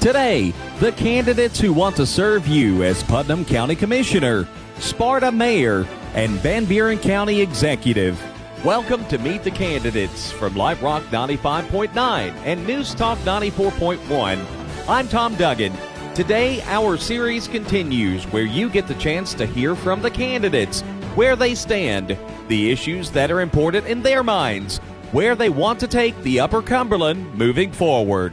[0.00, 4.46] Today, the candidates who want to serve you as Putnam County Commissioner,
[4.78, 8.16] Sparta Mayor, and Van Buren County Executive.
[8.64, 14.88] Welcome to Meet the Candidates from Lite Rock 95.9 and News Talk 94.1.
[14.88, 15.72] I'm Tom Duggan.
[16.14, 20.82] Today, our series continues where you get the chance to hear from the candidates,
[21.16, 24.78] where they stand, the issues that are important in their minds,
[25.10, 28.32] where they want to take the Upper Cumberland moving forward.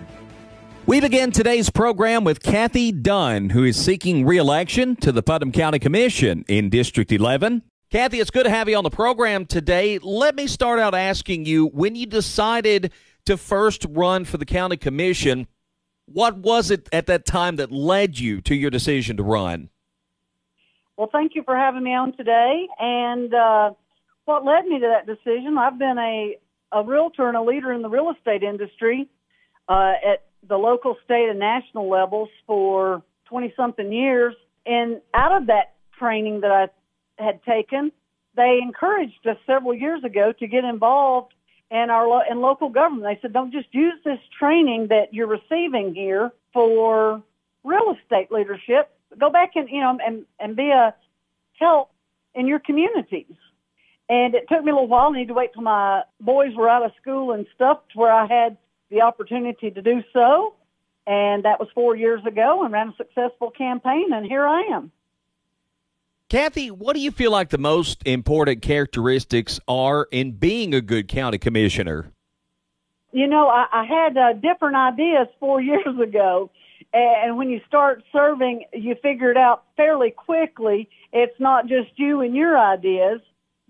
[0.87, 5.79] We begin today's program with Kathy Dunn, who is seeking reelection to the Putnam County
[5.79, 7.63] Commission in District 11.
[7.89, 9.97] Kathy, it's good to have you on the program today.
[9.97, 12.91] Let me start out asking you when you decided
[13.25, 15.47] to first run for the county commission,
[16.05, 19.69] what was it at that time that led you to your decision to run?
[20.97, 22.67] Well, thank you for having me on today.
[22.79, 23.71] And uh,
[24.25, 26.37] what led me to that decision, I've been a,
[26.71, 29.09] a realtor and a leader in the real estate industry
[29.67, 34.35] uh, at the local, state, and national levels for 20 something years.
[34.65, 37.91] And out of that training that I had taken,
[38.35, 41.33] they encouraged us several years ago to get involved
[41.71, 43.03] in our lo- in local government.
[43.03, 47.21] They said, don't just use this training that you're receiving here for
[47.63, 48.91] real estate leadership.
[49.17, 50.93] Go back and you know and and be a
[51.59, 51.91] help
[52.33, 53.35] in your communities.
[54.07, 55.09] And it took me a little while.
[55.09, 58.11] I need to wait till my boys were out of school and stuff to where
[58.11, 58.57] I had
[58.89, 60.55] the opportunity to do so.
[61.07, 64.91] And that was four years ago and ran a successful campaign and here I am.
[66.29, 71.07] Kathy, what do you feel like the most important characteristics are in being a good
[71.07, 72.11] county commissioner?
[73.11, 76.49] You know, I, I had uh, different ideas four years ago.
[76.93, 80.89] And when you start serving, you figure it out fairly quickly.
[81.11, 83.19] It's not just you and your ideas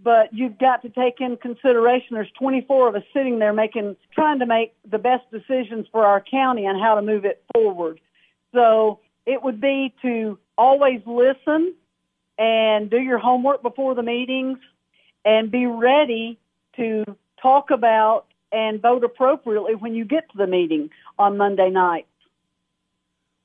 [0.06, 4.40] but you've got to take in consideration there's 24 of us sitting there making trying
[4.40, 8.00] to make the best decisions for our county and how to move it forward
[8.54, 11.74] so it would be to always listen
[12.38, 14.60] and do your homework before the meetings
[15.26, 16.38] and be ready
[16.76, 17.04] to
[17.42, 22.06] talk about and vote appropriately when you get to the meeting on Monday night.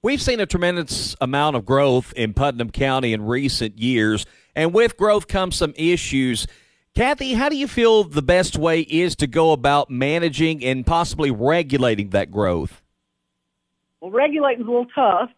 [0.03, 4.25] We've seen a tremendous amount of growth in Putnam County in recent years.
[4.55, 6.47] And with growth comes some issues.
[6.95, 11.31] Kathy, how do you feel the best way is to go about managing and possibly
[11.31, 12.83] regulating that growth?
[14.01, 15.31] Well, regulating is a little tough,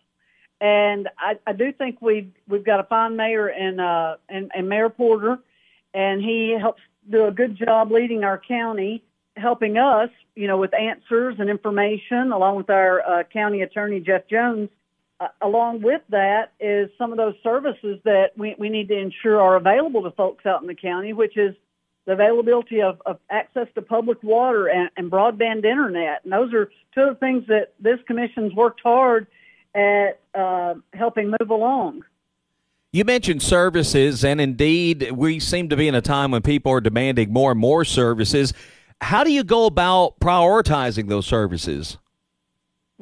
[0.60, 4.68] and I, I do think we've we've got a fine mayor and uh and, and
[4.68, 5.38] Mayor Porter,
[5.92, 6.80] and he helps
[7.10, 9.02] do a good job leading our county,
[9.36, 14.26] helping us, you know, with answers and information, along with our uh, county attorney Jeff
[14.28, 14.70] Jones
[15.22, 19.40] uh, along with that is some of those services that we, we need to ensure
[19.40, 21.54] are available to folks out in the county, which is
[22.06, 26.22] the availability of, of access to public water and, and broadband internet.
[26.24, 29.28] And those are two of the things that this commission's worked hard
[29.74, 32.02] at uh, helping move along.
[32.90, 36.80] You mentioned services, and indeed, we seem to be in a time when people are
[36.80, 38.52] demanding more and more services.
[39.00, 41.96] How do you go about prioritizing those services?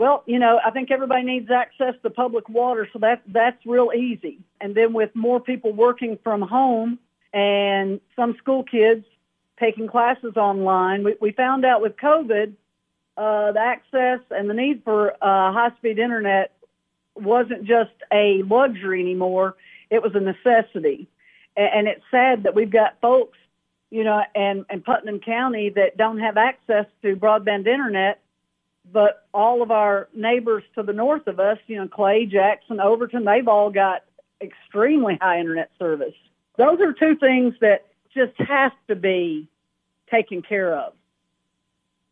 [0.00, 3.90] Well, you know, I think everybody needs access to public water, so that that's real
[3.94, 4.38] easy.
[4.58, 6.98] And then with more people working from home
[7.34, 9.04] and some school kids
[9.58, 12.54] taking classes online, we, we found out with COVID,
[13.18, 16.52] uh, the access and the need for uh, high-speed internet
[17.14, 19.54] wasn't just a luxury anymore;
[19.90, 21.08] it was a necessity.
[21.58, 23.36] And, and it's sad that we've got folks,
[23.90, 28.22] you know, and and Putnam County that don't have access to broadband internet
[28.92, 33.24] but all of our neighbors to the north of us, you know, Clay, Jackson, Overton,
[33.24, 34.04] they've all got
[34.40, 36.14] extremely high internet service.
[36.56, 39.48] Those are two things that just have to be
[40.10, 40.94] taken care of.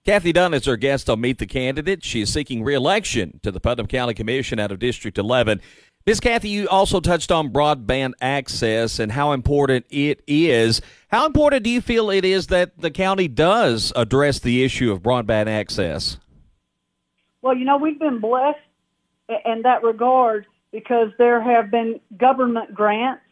[0.04, 2.02] Kathy Dunn is our guest on Meet the Candidate.
[2.02, 5.60] She is seeking reelection to the Putnam County Commission out of District 11.
[6.06, 6.20] Ms.
[6.20, 10.80] Kathy, you also touched on broadband access and how important it is.
[11.08, 15.02] How important do you feel it is that the county does address the issue of
[15.02, 16.16] broadband access?
[17.48, 18.58] Well, you know, we've been blessed
[19.46, 23.22] in that regard because there have been government grants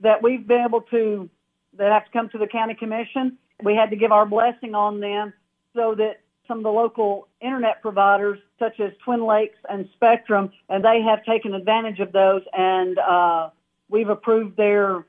[0.00, 1.30] that we've been able to,
[1.78, 3.38] that have to come to the county commission.
[3.62, 5.32] We had to give our blessing on them
[5.74, 10.84] so that some of the local internet providers, such as Twin Lakes and Spectrum, and
[10.84, 13.48] they have taken advantage of those, and uh,
[13.88, 15.06] we've approved their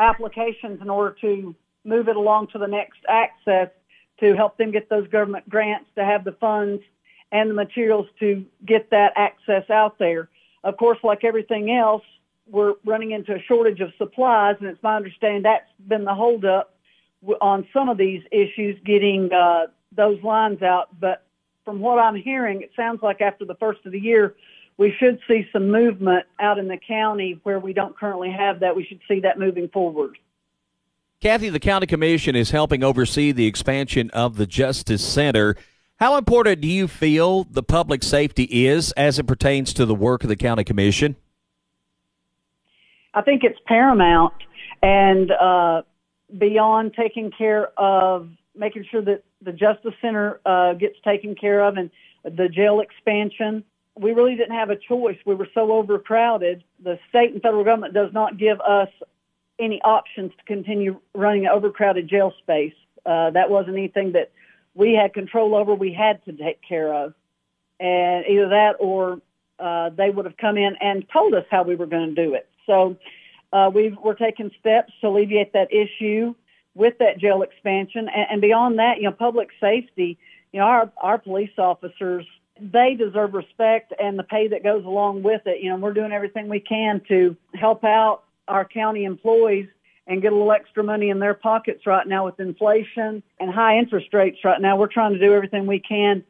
[0.00, 1.54] applications in order to
[1.84, 3.68] move it along to the next access
[4.18, 6.82] to help them get those government grants to have the funds
[7.32, 10.28] and the materials to get that access out there.
[10.64, 12.02] Of course, like everything else,
[12.48, 16.74] we're running into a shortage of supplies, and it's my understanding that's been the holdup
[17.40, 20.88] on some of these issues, getting uh, those lines out.
[21.00, 21.24] But
[21.64, 24.34] from what I'm hearing, it sounds like after the first of the year,
[24.76, 28.76] we should see some movement out in the county where we don't currently have that.
[28.76, 30.18] We should see that moving forward.
[31.20, 35.56] Kathy, the county commission is helping oversee the expansion of the Justice Center.
[35.98, 40.22] How important do you feel the public safety is as it pertains to the work
[40.22, 41.16] of the county commission?
[43.14, 44.34] I think it's paramount,
[44.82, 45.82] and uh,
[46.36, 51.78] beyond taking care of making sure that the Justice Center uh, gets taken care of
[51.78, 51.90] and
[52.24, 53.64] the jail expansion.
[53.98, 55.16] We really didn't have a choice.
[55.24, 56.62] We were so overcrowded.
[56.84, 58.90] The state and federal government does not give us
[59.58, 62.74] any options to continue running an overcrowded jail space.
[63.06, 64.30] Uh, that wasn't anything that
[64.76, 65.74] we had control over.
[65.74, 67.14] We had to take care of,
[67.80, 69.20] and either that or
[69.58, 72.34] uh, they would have come in and told us how we were going to do
[72.34, 72.48] it.
[72.66, 72.96] So
[73.52, 76.34] uh, we are taking steps to alleviate that issue
[76.74, 80.18] with that jail expansion, and, and beyond that, you know, public safety.
[80.52, 82.26] You know, our our police officers
[82.60, 85.62] they deserve respect and the pay that goes along with it.
[85.62, 89.68] You know, we're doing everything we can to help out our county employees
[90.06, 93.78] and get a little extra money in their pockets right now with inflation and high
[93.78, 94.76] interest rates right now.
[94.76, 96.24] We're trying to do everything we can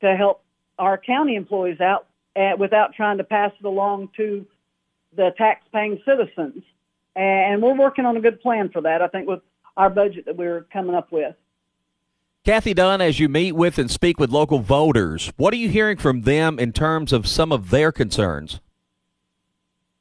[0.00, 0.42] to help
[0.78, 2.06] our county employees out
[2.36, 4.46] uh, without trying to pass it along to
[5.16, 6.62] the tax paying citizens.
[7.16, 9.40] And we're working on a good plan for that, I think, with
[9.76, 11.34] our budget that we're coming up with.
[12.44, 15.98] Kathy Dunn, as you meet with and speak with local voters, what are you hearing
[15.98, 18.60] from them in terms of some of their concerns?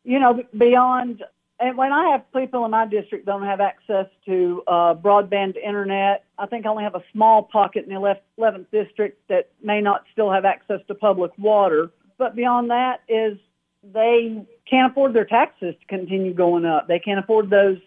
[0.05, 1.23] You know, beyond,
[1.59, 6.23] and when I have people in my district don't have access to uh, broadband internet,
[6.37, 10.05] I think I only have a small pocket in the 11th district that may not
[10.13, 11.91] still have access to public water.
[12.17, 13.37] But beyond that is
[13.83, 16.87] they can't afford their taxes to continue going up.
[16.87, 17.77] They can't afford those,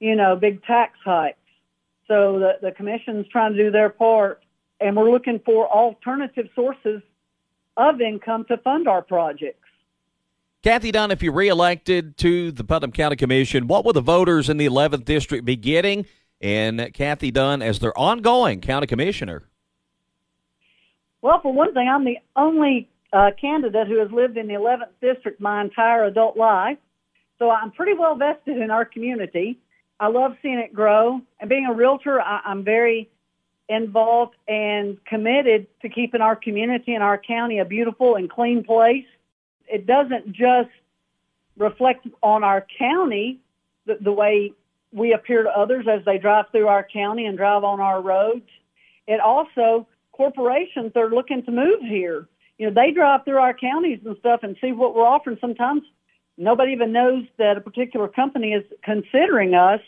[0.00, 1.38] you know, big tax hikes.
[2.08, 4.42] So the, the commission's trying to do their part
[4.80, 7.00] and we're looking for alternative sources
[7.76, 9.63] of income to fund our projects.
[10.64, 14.56] Kathy Dunn, if you're reelected to the Putnam County Commission, what will the voters in
[14.56, 16.06] the 11th District be getting
[16.40, 19.42] in Kathy Dunn as their ongoing county commissioner?
[21.20, 24.88] Well, for one thing, I'm the only uh, candidate who has lived in the 11th
[25.02, 26.78] district my entire adult life.
[27.38, 29.58] So I'm pretty well vested in our community.
[30.00, 31.20] I love seeing it grow.
[31.40, 33.10] And being a realtor, I, I'm very
[33.68, 39.04] involved and committed to keeping our community and our county a beautiful and clean place.
[39.66, 40.70] It doesn't just
[41.56, 43.40] reflect on our county
[43.86, 44.52] the, the way
[44.92, 48.48] we appear to others as they drive through our county and drive on our roads.
[49.06, 52.28] It also corporations that are looking to move here
[52.58, 55.38] you know, they drive through our counties and stuff and see what we're offering.
[55.40, 55.82] Sometimes
[56.36, 59.80] nobody even knows that a particular company is considering us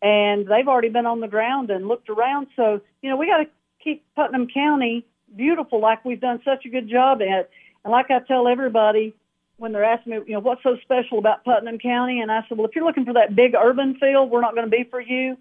[0.00, 2.46] and they've already been on the ground and looked around.
[2.54, 3.46] So, you know, we got to
[3.82, 5.04] keep Putnam County
[5.36, 7.50] beautiful like we've done such a good job at.
[7.84, 9.14] And like I tell everybody
[9.56, 12.20] when they're asking me, you know, what's so special about Putnam County?
[12.20, 14.70] And I said, well, if you're looking for that big urban feel, we're not going
[14.70, 15.36] to be for you.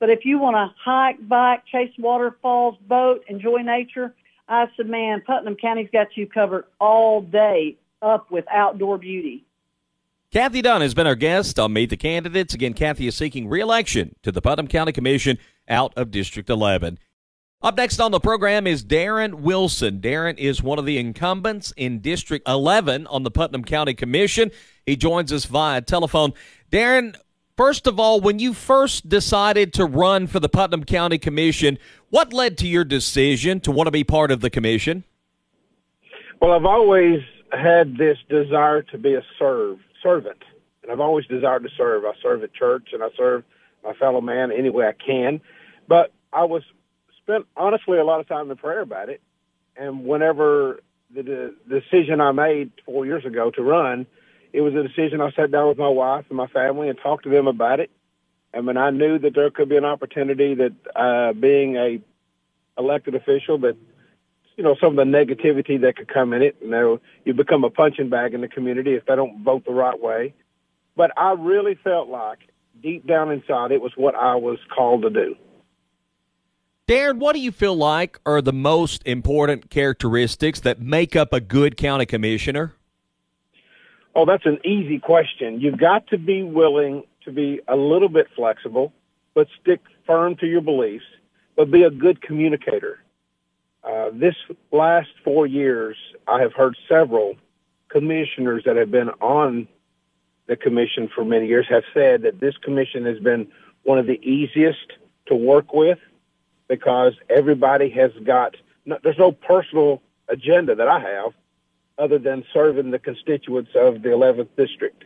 [0.00, 4.14] But if you want to hike, bike, chase waterfalls, boat, enjoy nature,
[4.48, 9.44] I said, man, Putnam County's got you covered all day up with outdoor beauty.
[10.30, 12.54] Kathy Dunn has been our guest on Meet the Candidates.
[12.54, 16.98] Again, Kathy is seeking reelection to the Putnam County Commission out of District 11.
[17.60, 20.00] Up next on the program is Darren Wilson.
[20.00, 24.52] Darren is one of the incumbents in District 11 on the Putnam County Commission.
[24.86, 26.34] He joins us via telephone.
[26.70, 27.16] Darren,
[27.56, 31.76] First of all, when you first decided to run for the Putnam County Commission,
[32.10, 35.02] what led to your decision to want to be part of the commission?
[36.40, 37.18] Well, I've always
[37.50, 40.44] had this desire to be a serve servant,
[40.84, 42.04] and I've always desired to serve.
[42.04, 43.42] I serve at church, and I serve
[43.82, 45.40] my fellow man any way I can.
[45.88, 46.62] But I was
[47.28, 49.20] spent honestly a lot of time in prayer about it,
[49.76, 50.80] and whenever
[51.14, 54.06] the, the decision I made four years ago to run
[54.52, 57.24] it was a decision I sat down with my wife and my family and talked
[57.24, 57.90] to them about it.
[58.52, 62.00] And when I knew that there could be an opportunity that uh, being a
[62.78, 63.76] elected official that
[64.56, 66.56] you know some of the negativity that could come in it.
[66.62, 69.72] You know, you become a punching bag in the community if they don't vote the
[69.72, 70.34] right way.
[70.96, 72.38] But I really felt like
[72.82, 75.36] deep down inside it was what I was called to do.
[76.88, 81.40] Darren, what do you feel like are the most important characteristics that make up a
[81.40, 82.72] good county commissioner?
[84.14, 85.60] Oh, that's an easy question.
[85.60, 88.94] You've got to be willing to be a little bit flexible,
[89.34, 91.04] but stick firm to your beliefs,
[91.56, 93.00] but be a good communicator.
[93.84, 94.34] Uh, this
[94.72, 95.94] last four years,
[96.26, 97.36] I have heard several
[97.88, 99.68] commissioners that have been on
[100.46, 103.46] the commission for many years have said that this commission has been
[103.82, 104.94] one of the easiest
[105.26, 105.98] to work with
[106.68, 111.32] because everybody has got no, there's no personal agenda that I have
[111.98, 115.04] other than serving the constituents of the 11th district.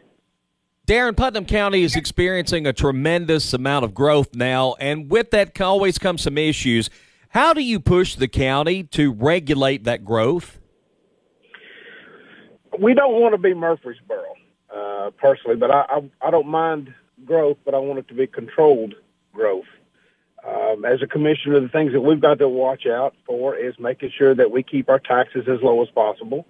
[0.87, 5.97] Darren, Putnam County is experiencing a tremendous amount of growth now, and with that always
[5.97, 6.91] come some issues.
[7.29, 10.59] How do you push the county to regulate that growth?
[12.79, 14.35] We don't want to be Murfreesboro,
[14.75, 16.93] uh, personally, but I, I, I don't mind
[17.25, 18.95] growth, but I want it to be controlled
[19.33, 19.65] growth.
[20.47, 24.11] Um, as a commissioner, the things that we've got to watch out for is making
[24.19, 26.47] sure that we keep our taxes as low as possible.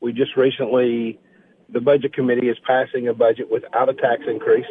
[0.00, 1.18] We just recently,
[1.68, 4.66] the budget committee is passing a budget without a tax increase.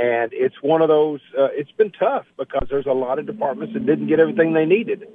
[0.00, 3.74] And it's one of those, uh, it's been tough because there's a lot of departments
[3.74, 5.06] that didn't get everything they needed.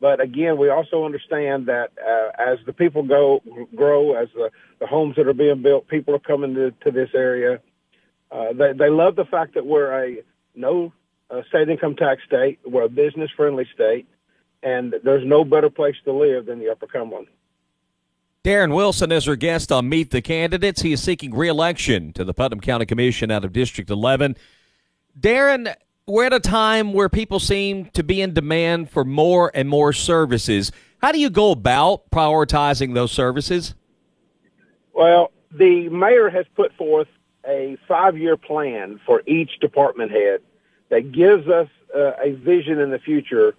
[0.00, 3.42] But again, we also understand that uh, as the people go
[3.74, 7.10] grow, as the, the homes that are being built, people are coming to, to this
[7.14, 7.60] area.
[8.30, 10.22] Uh, they, they love the fact that we're a
[10.54, 10.92] no
[11.32, 14.06] uh, state income tax state, we're a business friendly state,
[14.62, 17.28] and there's no better place to live than the Upper Cumberland.
[18.44, 20.82] Darren Wilson is our guest on Meet the Candidates.
[20.82, 24.36] He is seeking re-election to the Putnam County Commission out of District 11.
[25.18, 25.72] Darren,
[26.06, 29.92] we're at a time where people seem to be in demand for more and more
[29.92, 30.72] services.
[31.00, 33.74] How do you go about prioritizing those services?
[34.92, 37.08] Well, the mayor has put forth
[37.46, 40.40] a five-year plan for each department head
[40.92, 43.54] that gives us uh, a vision in the future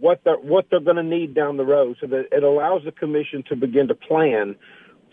[0.00, 2.90] what they're what they're going to need down the road, so that it allows the
[2.90, 4.56] commission to begin to plan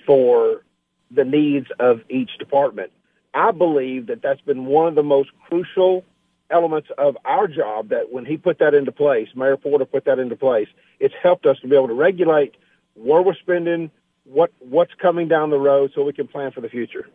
[0.05, 0.63] for
[1.11, 2.91] the needs of each department.
[3.35, 6.03] I believe that that's been one of the most crucial
[6.49, 7.89] elements of our job.
[7.89, 10.67] That when he put that into place, Mayor Porter put that into place,
[10.99, 12.55] it's helped us to be able to regulate
[12.95, 13.91] where we're spending,
[14.23, 17.07] what what's coming down the road, so we can plan for the future.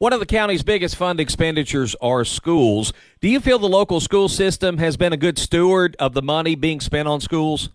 [0.00, 2.94] One of the county's biggest fund expenditures are schools.
[3.20, 6.54] Do you feel the local school system has been a good steward of the money
[6.54, 7.68] being spent on schools?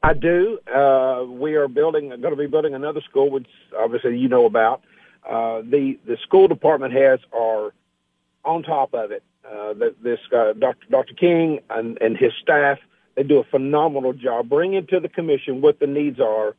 [0.00, 0.60] I do.
[0.72, 4.82] Uh, we are building, going to be building another school, which obviously you know about.
[5.28, 7.72] Uh, the the school department has are
[8.44, 9.24] on top of it.
[9.44, 10.86] Uh, this uh, Dr.
[10.88, 11.14] Dr.
[11.14, 12.78] King and, and his staff
[13.16, 16.54] they do a phenomenal job bringing to the commission what the needs are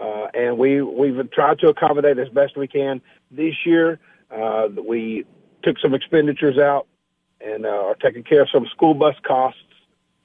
[0.00, 3.00] uh, and we we've tried to accommodate as best we can.
[3.30, 3.98] This year,
[4.30, 5.24] uh, we
[5.62, 6.86] took some expenditures out
[7.40, 9.60] and uh, are taking care of some school bus costs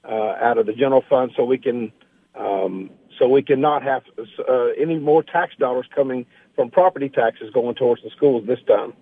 [0.04, 1.92] uh, out of the general fund, so we can
[2.34, 7.50] um, so we can not have uh, any more tax dollars coming from property taxes
[7.52, 8.92] going towards the schools this time.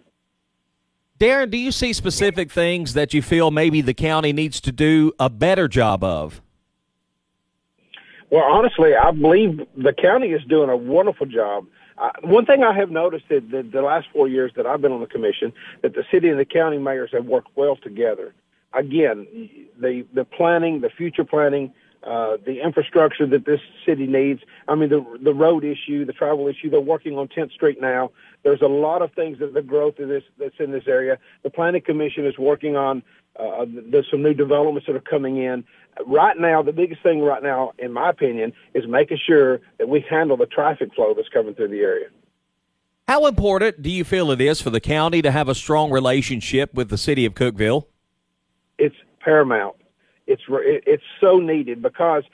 [1.20, 5.12] Darren, do you see specific things that you feel maybe the county needs to do
[5.20, 6.42] a better job of?
[8.30, 11.66] Well, honestly, I believe the county is doing a wonderful job.
[11.96, 14.92] Uh, one thing I have noticed that the, the last four years that I've been
[14.92, 15.52] on the commission,
[15.82, 18.34] that the city and the county mayors have worked well together.
[18.72, 19.26] Again,
[19.78, 24.42] the the planning, the future planning, uh, the infrastructure that this city needs.
[24.66, 26.70] I mean, the the road issue, the travel issue.
[26.70, 28.10] They're working on 10th Street now.
[28.44, 31.18] There's a lot of things that the growth of this that's in this area.
[31.42, 33.02] The planning commission is working on.
[33.36, 35.64] Uh, there's some new developments that are coming in
[36.06, 40.04] right now, the biggest thing right now, in my opinion, is making sure that we
[40.08, 42.08] handle the traffic flow that's coming through the area.
[43.06, 46.72] How important do you feel it is for the county to have a strong relationship
[46.72, 47.86] with the city of Cookeville?
[48.78, 49.76] It's paramount.
[50.26, 52.24] It's it's so needed because,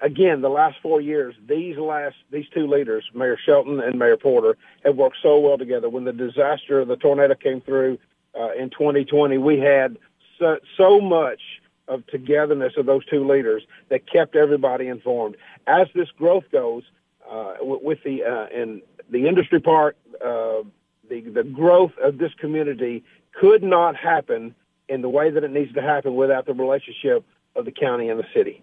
[0.00, 4.56] again, the last four years, these last these two leaders, Mayor Shelton and Mayor Porter,
[4.84, 5.88] have worked so well together.
[5.88, 7.98] When the disaster, of the tornado came through
[8.38, 9.96] uh, in 2020, we had
[10.38, 11.40] so, so much
[11.88, 15.36] of togetherness of those two leaders that kept everybody informed.
[15.66, 16.84] As this growth goes,
[17.30, 20.62] uh, with the uh, in the industry part, uh,
[21.08, 24.54] the the growth of this community could not happen
[24.88, 28.18] in the way that it needs to happen without the relationship of the county and
[28.18, 28.62] the city.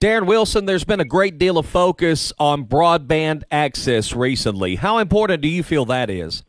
[0.00, 4.76] Darren Wilson, there's been a great deal of focus on broadband access recently.
[4.76, 6.42] How important do you feel that is?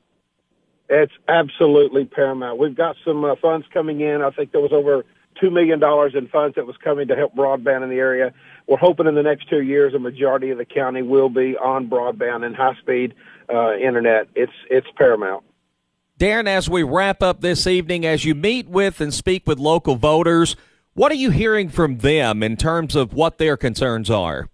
[0.90, 2.60] It's absolutely paramount.
[2.60, 4.22] We've got some uh, funds coming in.
[4.22, 5.06] I think there was over
[5.42, 5.82] $2 million
[6.16, 8.34] in funds that was coming to help broadband in the area.
[8.68, 11.90] We're hoping in the next two years, a majority of the county will be on
[11.90, 13.14] broadband and high speed
[13.52, 14.28] uh, internet.
[14.36, 15.44] It's, it's paramount.
[16.20, 19.96] Darren, as we wrap up this evening, as you meet with and speak with local
[19.96, 20.56] voters,
[20.96, 24.50] what are you hearing from them in terms of what their concerns are?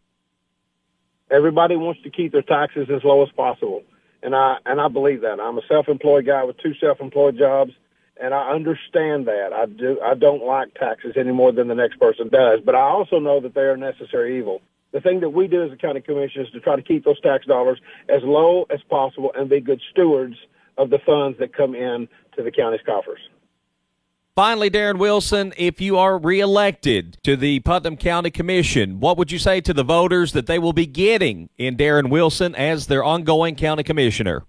[1.32, 3.84] Everybody wants to keep their taxes as low as possible.
[4.22, 5.40] And I, and I believe that.
[5.40, 7.72] I'm a self-employed guy with two self-employed jobs
[8.22, 9.52] and I understand that.
[9.52, 10.00] I do.
[10.02, 13.40] I don't like taxes any more than the next person does, but I also know
[13.42, 14.62] that they are necessary evil.
[14.92, 17.20] The thing that we do as a county commission is to try to keep those
[17.22, 17.80] tax dollars
[18.10, 20.36] as low as possible and be good stewards
[20.78, 23.20] of the funds that come in to the county's coffers.
[24.34, 29.38] Finally, Darren Wilson, if you are reelected to the Putnam County Commission, what would you
[29.38, 33.58] say to the voters that they will be getting in Darren Wilson as their ongoing
[33.58, 34.46] county commissioner?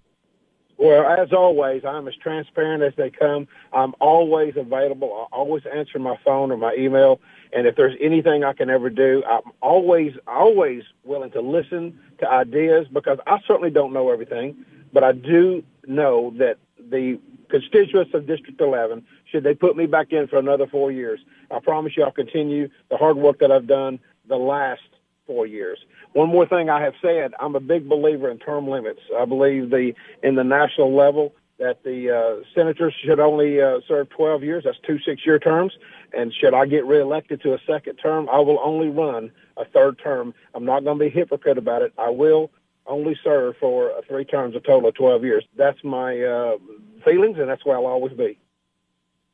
[0.77, 3.45] Well, as always, I'm as transparent as they come.
[3.73, 5.27] I'm always available.
[5.29, 7.19] I always answer my phone or my email.
[7.51, 12.29] And if there's anything I can ever do, I'm always, always willing to listen to
[12.29, 14.63] ideas because I certainly don't know everything,
[14.93, 16.55] but I do know that
[16.89, 17.19] the
[17.53, 21.19] constituents of District 11 should they put me back in for another four years.
[21.51, 24.81] I promise you I'll continue the hard work that I've done the last
[25.27, 25.77] four years.
[26.13, 29.01] One more thing I have said, I'm a big believer in term limits.
[29.15, 29.93] I believe the
[30.23, 34.63] in the national level that the uh, senators should only uh, serve 12 years.
[34.65, 35.73] That's two six-year terms.
[36.11, 39.99] And should I get reelected to a second term, I will only run a third
[40.03, 40.33] term.
[40.55, 41.93] I'm not going to be hypocrite about it.
[41.99, 42.49] I will
[42.85, 45.43] only serve for three terms, a total of 12 years.
[45.55, 46.57] That's my uh,
[47.05, 48.37] feelings, and that's where I'll always be.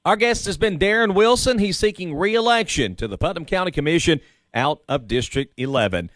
[0.06, 1.60] Our guest has been Darren Wilson.
[1.60, 4.22] He's seeking re-election to the Putnam County Commission
[4.54, 6.10] out of District 11.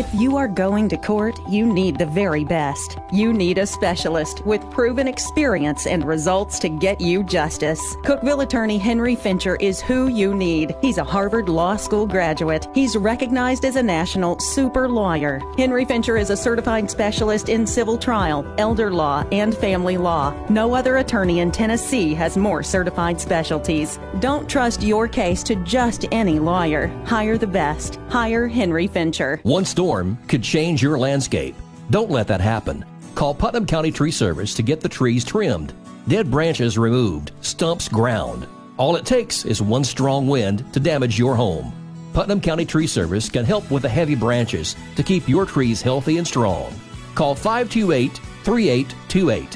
[0.00, 2.96] If you are going to court, you need the very best.
[3.12, 7.96] You need a specialist with proven experience and results to get you justice.
[7.96, 10.74] Cookeville attorney Henry Fincher is who you need.
[10.80, 12.66] He's a Harvard Law School graduate.
[12.72, 15.42] He's recognized as a national super lawyer.
[15.58, 20.34] Henry Fincher is a certified specialist in civil trial, elder law, and family law.
[20.48, 23.98] No other attorney in Tennessee has more certified specialties.
[24.20, 26.86] Don't trust your case to just any lawyer.
[27.04, 28.00] Hire the best.
[28.08, 29.42] Hire Henry Fincher.
[29.44, 31.56] Once storm could change your landscape.
[31.90, 32.84] Don't let that happen.
[33.16, 35.72] Call Putnam County Tree Service to get the trees trimmed,
[36.06, 38.46] dead branches removed, stumps ground.
[38.76, 41.72] All it takes is one strong wind to damage your home.
[42.12, 46.18] Putnam County Tree Service can help with the heavy branches to keep your trees healthy
[46.18, 46.72] and strong.
[47.16, 49.54] Call 528 3828.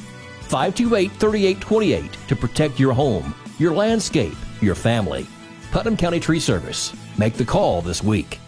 [0.49, 5.29] 528 3828 to protect your home, your landscape, your family.
[5.71, 6.93] Putnam County Tree Service.
[7.19, 8.41] Make the call this week.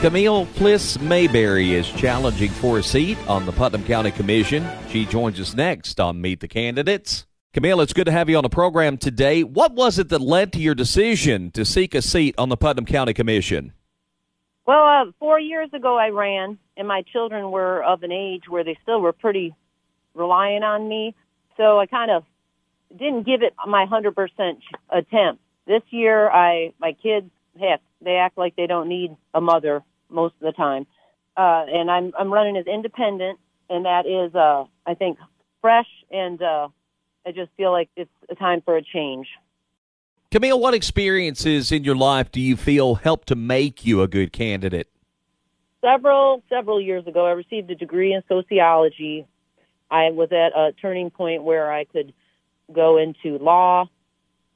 [0.00, 4.66] Camille Fliss Mayberry is challenging for a seat on the Putnam County Commission.
[4.88, 7.26] She joins us next on Meet the Candidates.
[7.52, 9.44] Camille, it's good to have you on the program today.
[9.44, 12.86] What was it that led to your decision to seek a seat on the Putnam
[12.86, 13.74] County Commission?
[14.66, 18.64] Well, uh, four years ago I ran, and my children were of an age where
[18.64, 19.54] they still were pretty
[20.14, 21.14] reliant on me.
[21.58, 22.24] So I kind of
[22.98, 24.14] didn't give it my 100%
[24.88, 25.42] attempt.
[25.66, 30.34] This year, I my kids, heck, they act like they don't need a mother most
[30.40, 30.86] of the time.
[31.36, 35.18] Uh, and I'm I'm running as independent, and that is, uh, I think,
[35.60, 36.68] fresh, and uh,
[37.26, 39.28] I just feel like it's a time for a change.
[40.30, 44.32] Camille, what experiences in your life do you feel helped to make you a good
[44.32, 44.88] candidate?
[45.80, 49.26] Several several years ago, I received a degree in sociology.
[49.90, 52.12] I was at a turning point where I could
[52.72, 53.88] go into law,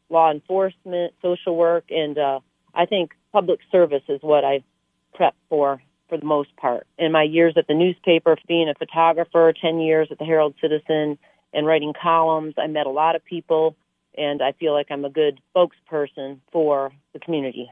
[0.08, 2.40] law enforcement, social work, and uh,
[2.72, 4.62] I think public service is what I
[5.14, 6.86] prep for for the most part.
[6.98, 11.18] In my years at the newspaper, being a photographer, 10 years at the Herald Citizen,
[11.52, 13.76] and writing columns, I met a lot of people,
[14.18, 17.70] and I feel like I'm a good spokesperson for the community.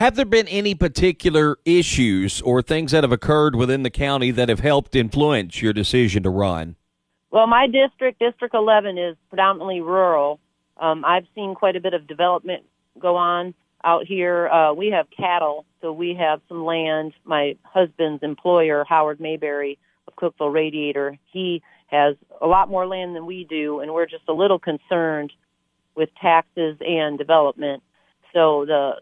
[0.00, 4.48] Have there been any particular issues or things that have occurred within the county that
[4.48, 6.76] have helped influence your decision to run?
[7.30, 10.40] Well, my district, District 11, is predominantly rural.
[10.76, 12.64] Um, I've seen quite a bit of development
[12.98, 14.48] go on out here.
[14.48, 17.12] Uh, we have cattle, so we have some land.
[17.24, 23.26] My husband's employer, Howard Mayberry of Cookeville Radiator, he has a lot more land than
[23.26, 25.32] we do, and we're just a little concerned
[25.94, 27.82] with taxes and development.
[28.32, 28.92] So the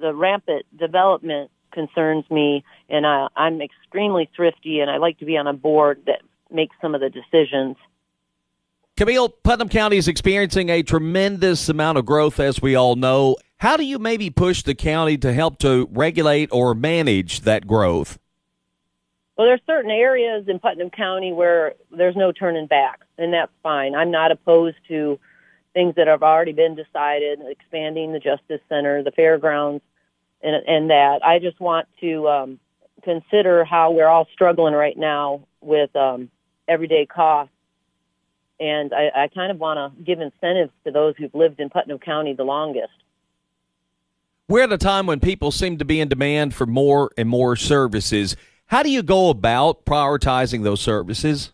[0.00, 5.36] the rampant development concerns me, and I, I'm extremely thrifty, and I like to be
[5.36, 7.76] on a board that makes some of the decisions.
[8.96, 13.36] Camille, Putnam County is experiencing a tremendous amount of growth, as we all know.
[13.60, 18.18] How do you maybe push the county to help to regulate or manage that growth?
[19.36, 23.94] Well, there's certain areas in Putnam County where there's no turning back, and that's fine.
[23.94, 25.20] I'm not opposed to
[25.74, 29.84] things that have already been decided, expanding the Justice Center, the fairgrounds,
[30.40, 31.20] and, and that.
[31.22, 32.60] I just want to um,
[33.02, 36.30] consider how we're all struggling right now with um,
[36.66, 37.52] everyday costs.
[38.58, 41.98] And I, I kind of want to give incentives to those who've lived in Putnam
[41.98, 42.88] County the longest.
[44.50, 47.54] We're at a time when people seem to be in demand for more and more
[47.54, 48.34] services.
[48.66, 51.52] How do you go about prioritizing those services?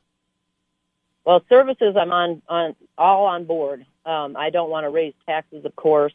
[1.27, 3.85] Well, services, I'm on, on all on board.
[4.07, 6.15] Um, I don't want to raise taxes, of course,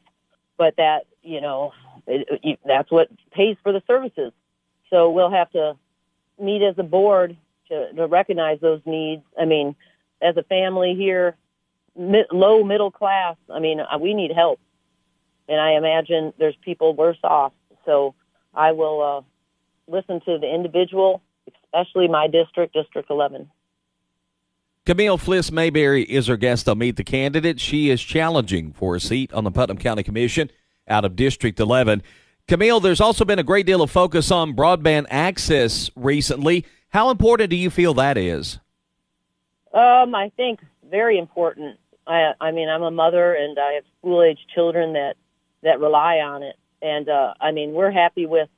[0.57, 1.71] but that you know
[2.07, 4.33] it, it, that's what pays for the services.
[4.89, 5.77] So we'll have to
[6.41, 7.37] meet as a board
[7.69, 9.21] to, to recognize those needs.
[9.39, 9.75] I mean,
[10.19, 11.35] as a family here,
[11.95, 14.59] low middle class, I mean, uh, we need help.
[15.51, 17.51] And I imagine there's people worse off.
[17.85, 18.15] So
[18.53, 23.51] I will uh, listen to the individual, especially my district, District 11.
[24.85, 27.59] Camille Fliss Mayberry is our guest on Meet the Candidate.
[27.59, 30.49] She is challenging for a seat on the Putnam County Commission
[30.87, 32.01] out of District 11.
[32.47, 36.65] Camille, there's also been a great deal of focus on broadband access recently.
[36.91, 38.59] How important do you feel that is?
[39.73, 41.77] Um, I think very important.
[42.07, 45.15] I, I mean, I'm a mother and I have school age children that
[45.63, 48.50] that rely on it, and uh, I mean, we're happy with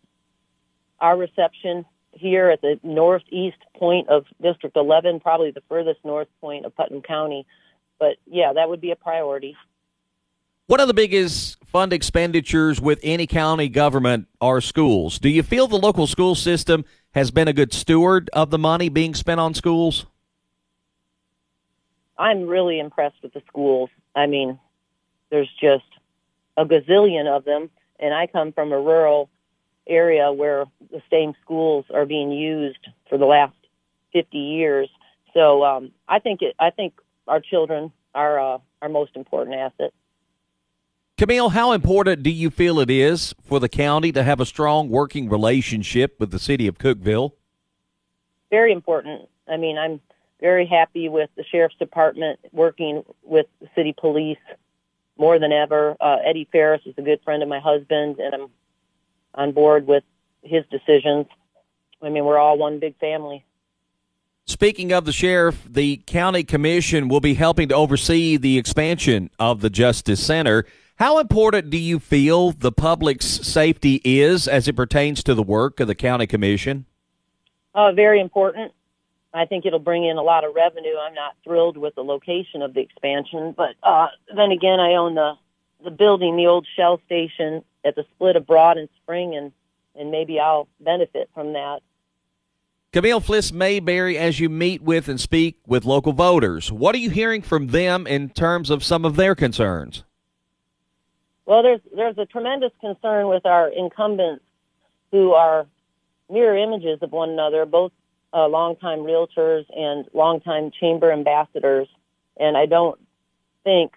[0.99, 6.65] our reception here at the northeast point of District 11, probably the furthest north point
[6.65, 7.45] of Putnam County.
[7.99, 9.55] But yeah, that would be a priority.
[10.67, 15.19] One of the biggest fund expenditures with any county government are schools.
[15.19, 18.89] Do you feel the local school system has been a good steward of the money
[18.89, 20.05] being spent on schools?
[22.17, 23.89] I'm really impressed with the schools.
[24.15, 24.59] I mean,
[25.31, 25.83] there's just
[26.57, 29.29] a gazillion of them, and I come from a rural
[29.87, 33.55] area where the same schools are being used for the last
[34.13, 34.89] 50 years.
[35.33, 36.93] So um, I think it, I think
[37.27, 39.93] our children are uh, our most important asset.
[41.17, 44.89] Camille, how important do you feel it is for the county to have a strong
[44.89, 47.33] working relationship with the city of Cookeville?
[48.49, 49.29] Very important.
[49.47, 49.99] I mean, I'm
[50.41, 54.37] very happy with the sheriff's department working with the city police
[55.17, 55.95] more than ever.
[55.99, 58.49] Uh, Eddie Farris is a good friend of my husband, and I'm
[59.35, 60.03] on board with
[60.41, 61.27] his decisions.
[62.01, 63.45] I mean, we're all one big family.
[64.45, 69.61] Speaking of the sheriff, the county commission will be helping to oversee the expansion of
[69.61, 70.65] the Justice Center.
[70.97, 75.79] How important do you feel the public's safety is as it pertains to the work
[75.79, 76.85] of the county commission?
[77.73, 78.73] Uh, very important.
[79.33, 80.95] I think it'll bring in a lot of revenue.
[80.97, 85.15] I'm not thrilled with the location of the expansion, but uh, then again, I own
[85.15, 85.33] the
[85.83, 89.51] the building, the old Shell station at the split of Broad and Spring, and
[89.95, 91.81] and maybe I'll benefit from that.
[92.91, 97.09] Camille Fliss Mayberry, as you meet with and speak with local voters, what are you
[97.09, 100.03] hearing from them in terms of some of their concerns?
[101.45, 104.43] Well, there's there's a tremendous concern with our incumbents
[105.11, 105.65] who are
[106.29, 107.91] mirror images of one another, both
[108.33, 111.87] uh, longtime realtors and longtime chamber ambassadors.
[112.37, 112.99] And I don't
[113.63, 113.93] think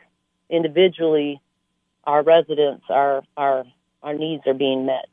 [0.50, 1.40] individually
[2.04, 3.64] our residents, our our
[4.02, 5.08] our needs are being met.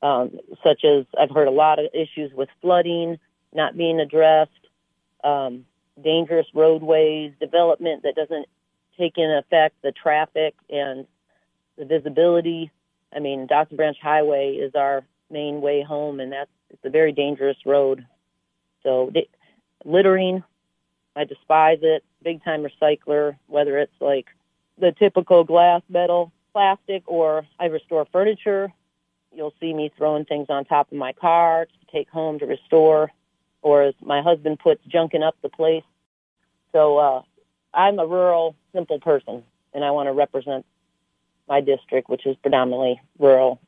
[0.00, 3.18] Um, such as I've heard a lot of issues with flooding
[3.52, 4.50] not being addressed,
[5.24, 5.64] um,
[6.02, 8.46] dangerous roadways, development that doesn't
[8.98, 11.06] take in effect the traffic and
[11.76, 12.70] the visibility.
[13.14, 17.12] I mean, Dodson Branch Highway is our main way home, and that's it's a very
[17.12, 18.06] dangerous road.
[18.82, 19.12] So
[19.84, 20.42] littering,
[21.16, 22.04] I despise it.
[22.22, 24.26] Big time recycler, whether it's like
[24.78, 28.72] the typical glass, metal, plastic, or I restore furniture.
[29.34, 33.12] You'll see me throwing things on top of my car to take home to restore,
[33.62, 35.84] or as my husband puts, junking up the place.
[36.72, 37.22] So uh,
[37.74, 40.64] I'm a rural, simple person, and I want to represent
[41.48, 43.60] my district, which is predominantly rural.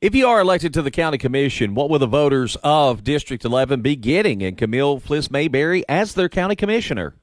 [0.00, 3.82] If you are elected to the county commission, what will the voters of District 11
[3.82, 7.16] be getting in Camille Fliss Mayberry as their county commissioner?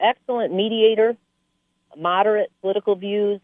[0.00, 1.16] Excellent mediator,
[1.96, 3.40] moderate political views,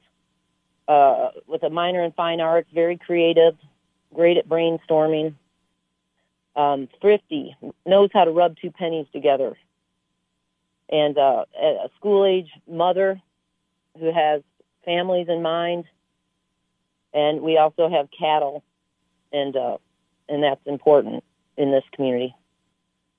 [0.88, 3.54] uh, with a minor in fine arts, very creative,
[4.12, 5.34] great at brainstorming,
[6.56, 9.56] um, thrifty, knows how to rub two pennies together,
[10.90, 13.22] and uh, a school age mother
[14.00, 14.42] who has
[14.84, 15.84] families in mind
[17.14, 18.62] and we also have cattle,
[19.32, 19.78] and uh,
[20.28, 21.24] and that's important
[21.56, 22.34] in this community.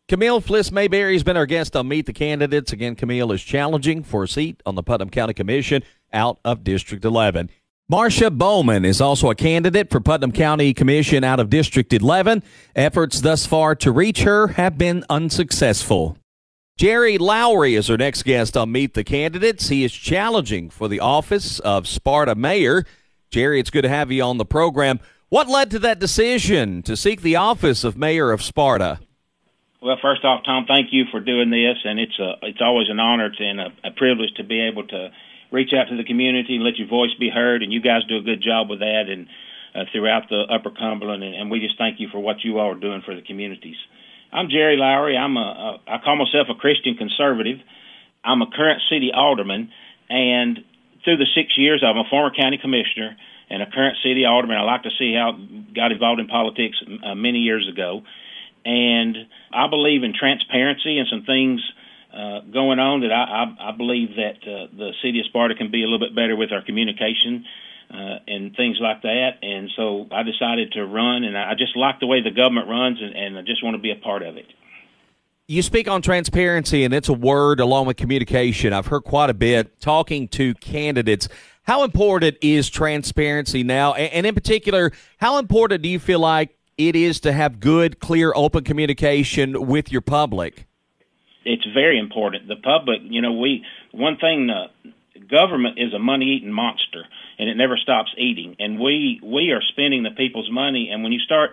[0.08, 2.72] Camille Fliss Mayberry has been our guest on Meet the Candidates.
[2.72, 5.82] Again, Camille is challenging for a seat on the Putnam County Commission
[6.14, 7.50] out of District 11.
[7.90, 12.44] Marcia Bowman is also a candidate for Putnam County Commission out of District 11.
[12.76, 16.18] Efforts thus far to reach her have been unsuccessful.
[16.78, 19.70] Jerry Lowery is our next guest on Meet the Candidates.
[19.70, 22.86] He is challenging for the office of Sparta Mayor.
[23.36, 24.98] Jerry, it's good to have you on the program.
[25.28, 29.02] What led to that decision to seek the office of mayor of Sparta?
[29.82, 33.02] Well, first off, Tom, thank you for doing this, and it's a it's always an
[33.02, 35.10] honor to, and a, a privilege to be able to
[35.52, 37.62] reach out to the community and let your voice be heard.
[37.62, 39.28] And you guys do a good job with that, and
[39.76, 42.72] uh, throughout the Upper Cumberland, and, and we just thank you for what you all
[42.72, 43.76] are doing for the communities.
[44.32, 45.18] I'm Jerry Lowery.
[45.18, 47.58] I'm a, a I call myself a Christian conservative.
[48.24, 49.72] I'm a current city alderman,
[50.08, 50.60] and
[51.06, 53.16] through the six years, I'm a former county commissioner
[53.50, 54.58] and a current city alderman.
[54.58, 55.38] I like to see how
[55.74, 58.02] got involved in politics uh, many years ago,
[58.66, 59.16] and
[59.54, 61.62] I believe in transparency and some things
[62.12, 65.72] uh, going on that I, I, I believe that uh, the city of Sparta can
[65.72, 67.46] be a little bit better with our communication.
[67.88, 72.00] Uh, and things like that, and so I decided to run, and I just like
[72.00, 74.38] the way the government runs, and, and I just want to be a part of
[74.38, 74.48] it.
[75.48, 78.74] You speak on transparency, and it's a word along with communication.
[78.74, 81.30] I've heard quite a bit talking to candidates.
[81.62, 83.94] How important is transparency now?
[83.94, 88.34] And in particular, how important do you feel like it is to have good, clear,
[88.36, 90.66] open communication with your public?
[91.44, 92.48] It's very important.
[92.48, 94.50] The public, you know, we one thing.
[94.50, 94.90] Uh,
[95.30, 97.04] government is a money-eating monster,
[97.38, 98.56] and it never stops eating.
[98.58, 100.90] And we we are spending the people's money.
[100.92, 101.52] And when you start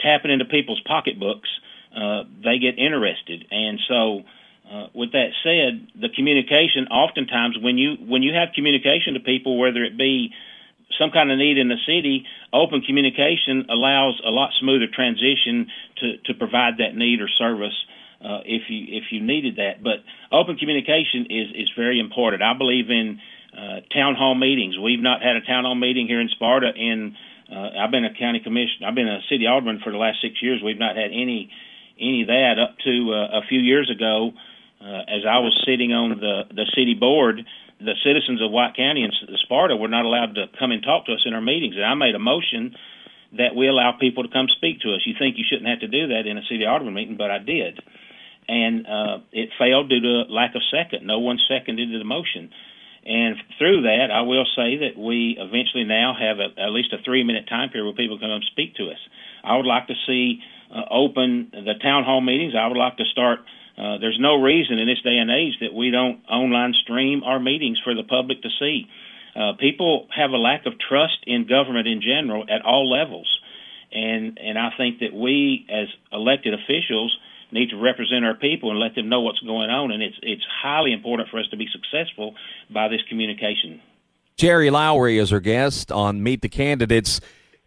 [0.00, 1.48] tapping into people's pocketbooks,
[1.94, 3.44] uh, they get interested.
[3.50, 4.22] And so,
[4.70, 9.58] uh, with that said, the communication oftentimes when you when you have communication to people,
[9.58, 10.32] whether it be
[10.98, 15.68] some kind of need in the city, open communication allows a lot smoother transition
[16.00, 17.76] to to provide that need or service.
[18.22, 19.98] Uh, if you if you needed that, but
[20.30, 22.42] open communication is is very important.
[22.42, 23.20] I believe in
[23.52, 24.78] uh, town hall meetings.
[24.78, 27.16] We've not had a town hall meeting here in Sparta in
[27.52, 28.84] uh, I've been a county commission.
[28.86, 30.62] I've been a city alderman for the last six years.
[30.64, 31.50] We've not had any
[32.00, 34.32] any of that up to uh, a few years ago.
[34.80, 37.46] Uh, as I was sitting on the the city board,
[37.78, 39.12] the citizens of White County and
[39.44, 41.94] Sparta were not allowed to come and talk to us in our meetings, and I
[41.94, 42.74] made a motion
[43.38, 45.06] that we allow people to come speak to us.
[45.06, 47.38] You think you shouldn't have to do that in a city alderman meeting, but I
[47.38, 47.80] did,
[48.48, 51.06] and uh, it failed due to lack of second.
[51.06, 52.50] No one seconded the motion.
[53.04, 57.02] And through that, I will say that we eventually now have a, at least a
[57.02, 58.98] three minute time period where people can come speak to us.
[59.42, 60.40] I would like to see
[60.90, 62.54] open the town hall meetings.
[62.58, 63.40] I would like to start.
[63.76, 67.40] Uh, there's no reason in this day and age that we don't online stream our
[67.40, 68.86] meetings for the public to see.
[69.34, 73.28] Uh, people have a lack of trust in government in general at all levels,
[73.90, 77.16] and and I think that we as elected officials
[77.50, 79.90] need to represent our people and let them know what's going on.
[79.90, 82.34] And it's it's highly important for us to be successful
[82.70, 83.80] by this communication.
[84.36, 87.20] Jerry Lowery is our guest on Meet the Candidates.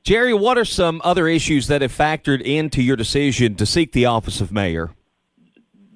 [0.06, 4.06] Jerry, what are some other issues that have factored into your decision to seek the
[4.06, 4.92] office of mayor?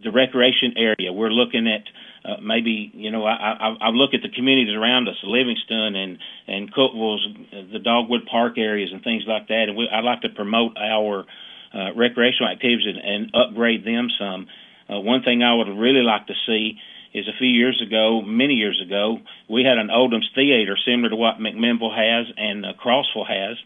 [0.04, 1.14] The recreation area.
[1.14, 1.84] We're looking at
[2.28, 6.18] uh, maybe you know I, I I look at the communities around us, Livingston and
[6.48, 7.24] and Cookeville's,
[7.72, 9.66] the Dogwood Park areas and things like that.
[9.68, 11.26] And we, I'd like to promote our
[11.72, 14.48] uh, recreational activities and, and upgrade them some.
[14.90, 16.80] Uh, one thing I would really like to see
[17.14, 21.16] is a few years ago, many years ago, we had an Oldham's Theater similar to
[21.16, 23.58] what McMinnville has and uh, Crossville has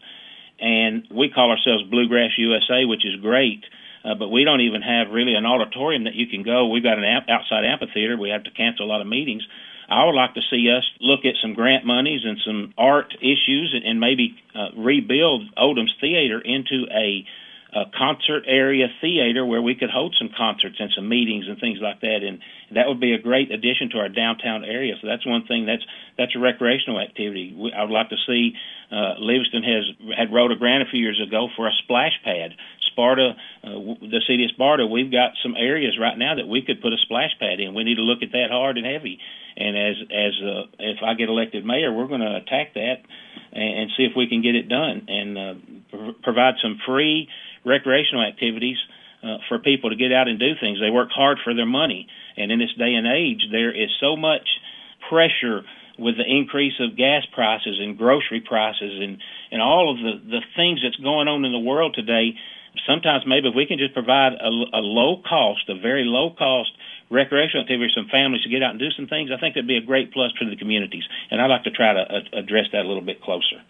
[0.60, 3.64] and we call ourselves Bluegrass USA, which is great.
[4.04, 6.68] Uh, but we don't even have really an auditorium that you can go.
[6.68, 8.18] We've got an amp- outside amphitheater.
[8.18, 9.42] We have to cancel a lot of meetings.
[9.88, 13.72] I would like to see us look at some grant monies and some art issues
[13.74, 17.24] and, and maybe uh, rebuild Oldham's Theater into a
[17.74, 21.78] a concert area theater where we could hold some concerts and some meetings and things
[21.82, 22.22] like that.
[22.22, 22.38] And
[22.70, 24.94] that would be a great addition to our downtown area.
[25.02, 25.82] So that's one thing that's
[26.16, 27.52] that's a recreational activity.
[27.52, 28.54] We, I would like to see
[28.92, 29.84] uh, Livingston has
[30.16, 32.54] had wrote a grant a few years ago for a splash pad.
[32.92, 33.34] Sparta
[33.64, 36.92] uh, the city of Sparta we've got some areas right now that we could put
[36.92, 37.74] a splash pad in.
[37.74, 39.18] We need to look at that hard and heavy.
[39.56, 43.02] And as as uh, if I get elected mayor we're going to attack that
[43.50, 45.54] and, and see if we can get it done and uh,
[45.90, 47.28] pr- provide some free
[47.64, 48.76] recreational activities
[49.24, 50.78] uh, for people to get out and do things.
[50.80, 54.16] They work hard for their money, and in this day and age, there is so
[54.16, 54.46] much
[55.08, 55.62] pressure
[55.98, 59.18] with the increase of gas prices and grocery prices and
[59.50, 62.34] and all of the the things that's going on in the world today.
[62.86, 66.72] Sometimes maybe if we can just provide a, a low cost, a very low cost
[67.08, 69.68] recreational activity for some families to get out and do some things, I think that'd
[69.68, 71.04] be a great plus for the communities.
[71.30, 73.62] And I'd like to try to uh, address that a little bit closer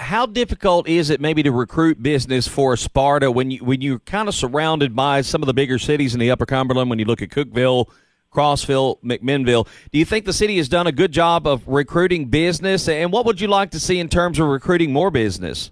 [0.00, 4.28] how difficult is it maybe to recruit business for Sparta when you when you're kind
[4.28, 6.90] of surrounded by some of the bigger cities in the Upper Cumberland?
[6.90, 7.86] When you look at Cookeville,
[8.32, 12.88] Crossville, McMinnville, do you think the city has done a good job of recruiting business?
[12.88, 15.70] And what would you like to see in terms of recruiting more business?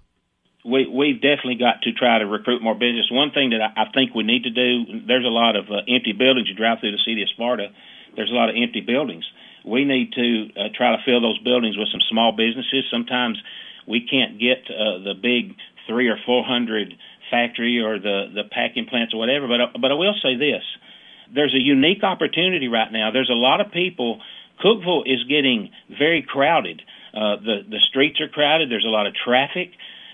[0.63, 3.09] We we've definitely got to try to recruit more business.
[3.11, 5.05] One thing that I, I think we need to do.
[5.07, 6.47] There's a lot of uh, empty buildings.
[6.49, 7.69] You drive through the city of Sparta.
[8.15, 9.25] There's a lot of empty buildings.
[9.65, 12.85] We need to uh, try to fill those buildings with some small businesses.
[12.91, 13.41] Sometimes
[13.89, 15.55] we can't get uh, the big
[15.87, 16.93] three or four hundred
[17.31, 19.47] factory or the the packing plants or whatever.
[19.47, 20.63] But but I will say this:
[21.33, 23.11] there's a unique opportunity right now.
[23.11, 24.21] There's a lot of people.
[24.63, 26.81] Cookeville is getting very crowded.
[27.13, 28.69] Uh, the the streets are crowded.
[28.69, 29.71] There's a lot of traffic,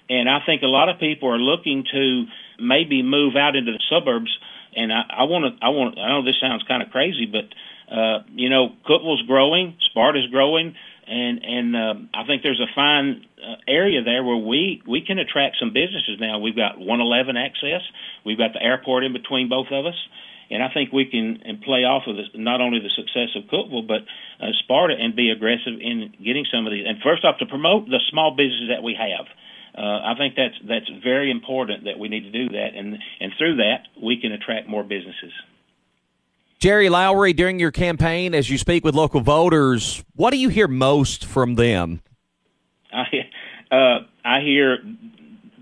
[0.09, 2.25] and I think a lot of people are looking to
[2.59, 4.31] maybe move out into the suburbs.
[4.77, 5.65] And I, I want to.
[5.65, 5.99] I want.
[5.99, 7.47] I know this sounds kind of crazy, but
[7.93, 9.77] uh, you know, Cookeville's growing.
[9.91, 10.75] Sparta's growing
[11.07, 15.19] and and uh, I think there's a fine uh, area there where we we can
[15.19, 16.39] attract some businesses now.
[16.39, 17.81] We've got 111 access,
[18.25, 19.97] we've got the airport in between both of us,
[20.49, 23.49] and I think we can and play off of this, not only the success of
[23.49, 24.01] Cookeville but
[24.41, 26.85] uh, Sparta and be aggressive in getting some of these.
[26.87, 29.27] And first off, to promote the small businesses that we have.
[29.77, 33.31] Uh, I think that's that's very important that we need to do that, and and
[33.37, 35.33] through that we can attract more businesses.
[36.65, 40.67] Jerry Lowery, during your campaign, as you speak with local voters, what do you hear
[40.67, 42.01] most from them?
[42.91, 43.05] I,
[43.71, 44.79] uh, I hear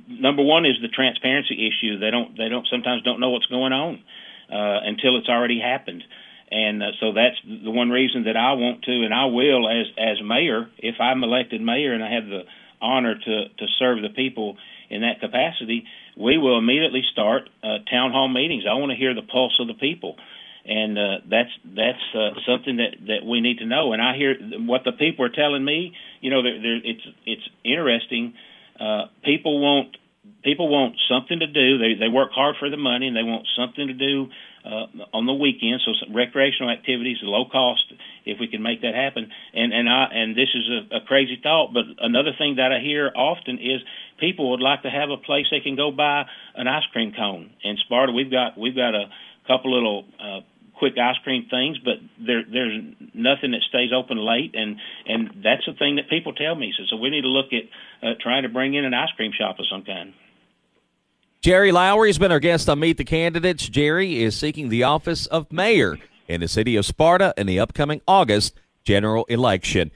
[0.08, 2.00] number one is the transparency issue.
[2.00, 4.02] They don't they don't sometimes don't know what's going on
[4.50, 6.06] uh, until it's already happened,
[6.50, 9.88] and uh, so that's the one reason that I want to and I will as
[9.98, 12.44] as mayor if I'm elected mayor and I have the
[12.82, 14.56] honor to to serve the people
[14.89, 15.84] in that capacity.
[16.16, 18.63] We will immediately start uh, town hall meetings.
[18.63, 20.16] I want to hear the pulse of the people
[20.65, 23.93] and uh, that's that's uh, something that that we need to know.
[23.93, 25.93] And I hear what the people are telling me.
[26.21, 28.34] You know, they're, they're, it's it's interesting.
[28.80, 29.97] Uh, people want
[30.43, 31.78] people want something to do.
[31.78, 34.28] They they work hard for the money, and they want something to do
[34.63, 35.82] uh, on the weekend.
[35.84, 37.84] So recreational activities, low cost,
[38.26, 39.30] if we can make that happen.
[39.54, 42.80] And and I and this is a, a crazy thought, but another thing that I
[42.80, 43.82] hear often is
[44.19, 46.23] people would like to have a place they can go buy
[46.56, 47.52] an ice cream cone.
[47.63, 49.12] In Sparta, we've got we've got a
[49.47, 50.39] couple little uh,
[50.84, 54.76] quick ice cream things, but there there's nothing that stays open late, and
[55.08, 56.74] and that's the thing that people tell me.
[56.78, 59.32] So, so we need to look at uh, trying to bring in an ice cream
[59.32, 60.13] shop of some kind.
[61.41, 63.69] Jerry Lowery has been our guest on Meet the Candidates.
[63.69, 68.02] Jerry is seeking the office of mayor in the city of Sparta in the upcoming
[68.06, 69.91] August general election.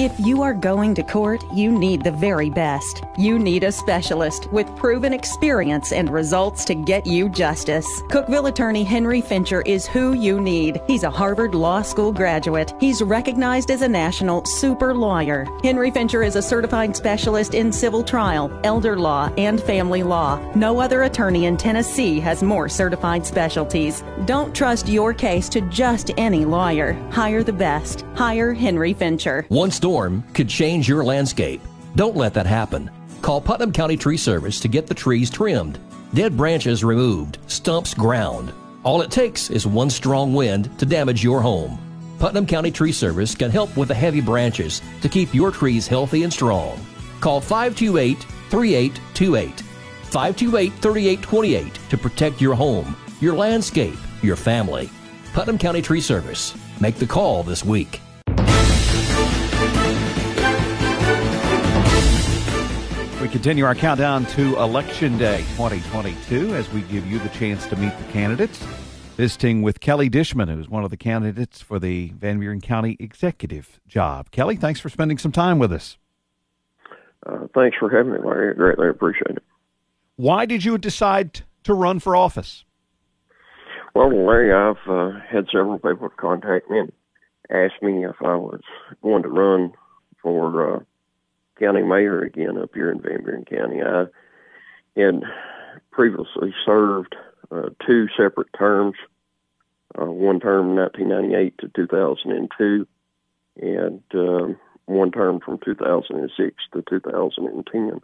[0.00, 3.04] If you are going to court, you need the very best.
[3.18, 7.84] You need a specialist with proven experience and results to get you justice.
[8.08, 10.80] Cookeville attorney Henry Fincher is who you need.
[10.86, 12.72] He's a Harvard Law School graduate.
[12.80, 15.46] He's recognized as a national super lawyer.
[15.62, 20.40] Henry Fincher is a certified specialist in civil trial, elder law, and family law.
[20.54, 24.02] No other attorney in Tennessee has more certified specialties.
[24.24, 26.94] Don't trust your case to just any lawyer.
[27.10, 28.06] Hire the best.
[28.14, 29.44] Hire Henry Fincher.
[29.50, 31.60] One storm could change your landscape.
[31.96, 32.88] Don't let that happen.
[33.22, 35.80] Call Putnam County Tree Service to get the trees trimmed,
[36.14, 38.52] dead branches removed, stumps ground.
[38.84, 41.76] All it takes is one strong wind to damage your home.
[42.20, 46.22] Putnam County Tree Service can help with the heavy branches to keep your trees healthy
[46.22, 46.78] and strong.
[47.18, 49.60] Call 528 3828.
[50.04, 54.88] 528 3828 to protect your home, your landscape, your family.
[55.32, 56.54] Putnam County Tree Service.
[56.80, 58.00] Make the call this week.
[63.30, 67.96] Continue our countdown to Election Day 2022 as we give you the chance to meet
[67.96, 68.58] the candidates.
[69.16, 73.80] Visiting with Kelly Dishman, who's one of the candidates for the Van Buren County executive
[73.86, 74.32] job.
[74.32, 75.96] Kelly, thanks for spending some time with us.
[77.24, 78.50] Uh, thanks for having me, Larry.
[78.50, 79.44] I greatly appreciate it.
[80.16, 82.64] Why did you decide to run for office?
[83.94, 86.92] Well, Larry, I've uh, had several people contact me and
[87.50, 88.60] ask me if I was
[89.02, 89.72] going to run
[90.20, 90.80] for uh,
[91.60, 93.82] county mayor again up here in Van Buren County.
[93.82, 94.06] I
[94.96, 95.22] had
[95.90, 97.14] previously served
[97.50, 98.94] uh, two separate terms,
[100.00, 102.86] uh, one term 1998 to 2002,
[103.60, 108.00] and um, one term from 2006 to 2010.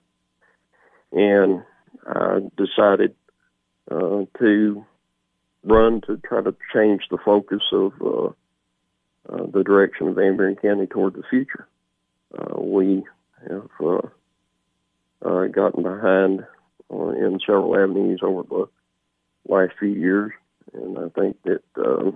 [1.13, 1.63] And
[2.07, 3.15] I decided
[3.91, 4.85] uh, to
[5.65, 8.27] run to try to change the focus of uh,
[9.29, 11.67] uh, the direction of Van Buren County toward the future.
[12.37, 13.05] Uh, we
[13.49, 14.01] have uh,
[15.25, 16.47] uh, gotten behind
[16.93, 18.69] uh, in several avenues over the
[19.49, 20.33] last few years,
[20.73, 22.11] and I think that uh,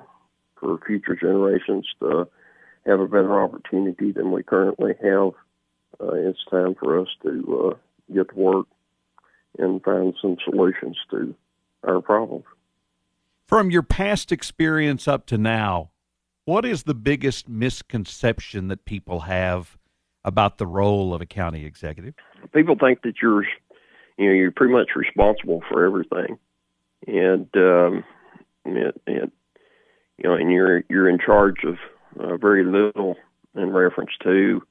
[0.59, 2.29] for future generations to
[2.87, 5.33] have a better opportunity than we currently have,
[6.01, 8.67] uh, it's time for us to uh, get to work
[9.59, 11.35] and find some solutions to
[11.85, 12.45] our problems.
[13.47, 15.91] From your past experience up to now,
[16.45, 19.77] what is the biggest misconception that people have
[20.25, 22.15] about the role of a county executive?
[22.53, 23.45] People think that you're,
[24.17, 26.39] you know, you're pretty much responsible for everything,
[27.07, 28.05] and um,
[28.65, 29.33] and, and
[30.19, 31.77] you know, and you're you're in charge of
[32.19, 33.17] uh, very little
[33.55, 34.63] in reference to,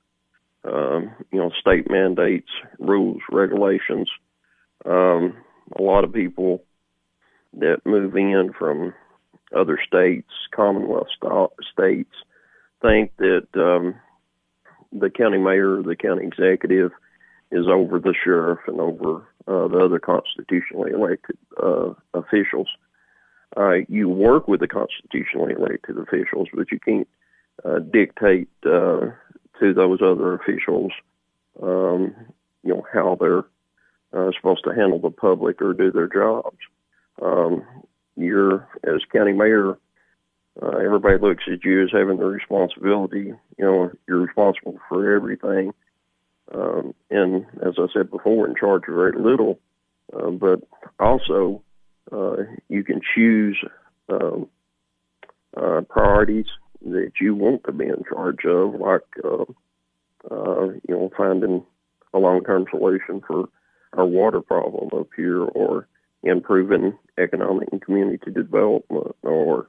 [0.63, 4.09] um, you know, state mandates, rules, regulations.
[4.85, 5.35] Um,
[5.77, 6.63] a lot of people
[7.53, 8.93] that move in from
[9.55, 12.13] other states, Commonwealth st- states,
[12.81, 13.95] think that um,
[15.09, 16.91] the county mayor, the county executive,
[17.51, 22.67] is over the sheriff and over uh, the other constitutionally elected uh, officials.
[23.57, 27.07] uh, you work with the constitutionally elected officials, but you can't
[27.65, 29.07] uh, dictate uh,
[29.59, 30.91] to those other officials,
[31.61, 32.13] um,
[32.63, 33.45] you know, how they're
[34.13, 36.57] uh, supposed to handle the public or do their jobs.
[37.21, 37.63] Um,
[38.15, 39.77] you're, as county mayor,
[40.61, 43.33] uh, everybody looks at you as having the responsibility.
[43.57, 45.73] You know, you're responsible for everything.
[46.53, 49.59] Um, and as I said before, in charge of very little.
[50.11, 50.61] Uh, but
[50.99, 51.61] also,
[52.11, 52.37] uh,
[52.67, 53.57] you can choose
[54.09, 54.47] um,
[55.55, 56.47] uh, priorities
[56.81, 59.45] that you want to be in charge of, like uh,
[60.31, 61.63] uh, you know finding
[62.13, 63.49] a long-term solution for
[63.93, 65.87] our water problem up here, or
[66.23, 69.67] improving economic and community development, or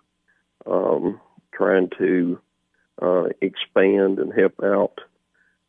[0.67, 1.21] um,
[1.53, 2.39] trying to
[3.03, 4.99] uh, expand and help out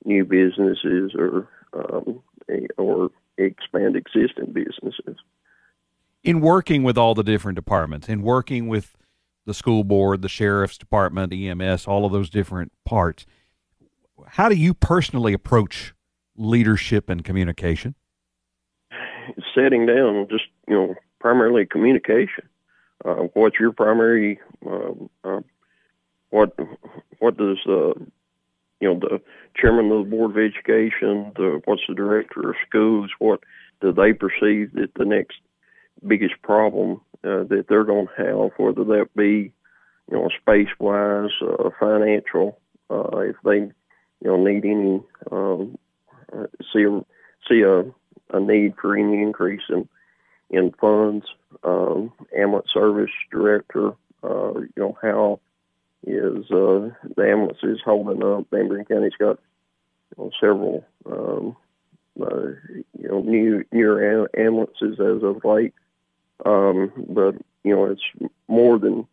[0.05, 2.21] new businesses, or um,
[2.77, 5.17] or expand existing businesses
[6.23, 8.95] in working with all the different departments, in working with
[9.45, 13.25] the school board, the sheriff's department, EMS, all of those different parts,
[14.27, 15.93] how do you personally approach
[16.37, 17.95] leadership and communication?
[19.55, 22.47] Setting down, just you know, primarily communication.
[23.03, 24.39] Uh, what's your primary?
[24.65, 24.91] Uh,
[25.23, 25.41] uh,
[26.29, 26.57] what
[27.19, 27.93] what does uh,
[28.79, 29.21] you know the
[29.55, 31.31] chairman of the board of education?
[31.35, 33.09] The what's the director of schools?
[33.19, 33.41] What
[33.81, 35.37] do they perceive that the next
[36.07, 39.51] biggest problem uh, that they're going to have, whether that be,
[40.09, 43.71] you know, space wise, uh, financial, uh, if they, you
[44.23, 45.77] know, need any, um,
[46.33, 47.01] uh, see a,
[47.47, 47.83] see a,
[48.35, 49.87] a need for any increase in,
[50.51, 51.25] in funds.
[51.63, 53.91] Um, ambulance service director,
[54.23, 55.39] uh, you know, how
[56.05, 58.47] is uh, the ambulances holding up?
[58.51, 59.39] Van County's got
[60.17, 61.55] you know, several um,
[62.21, 62.47] uh,
[62.97, 65.73] you know new newer ambulances as of late.
[66.45, 69.07] Um, but you know, it's more than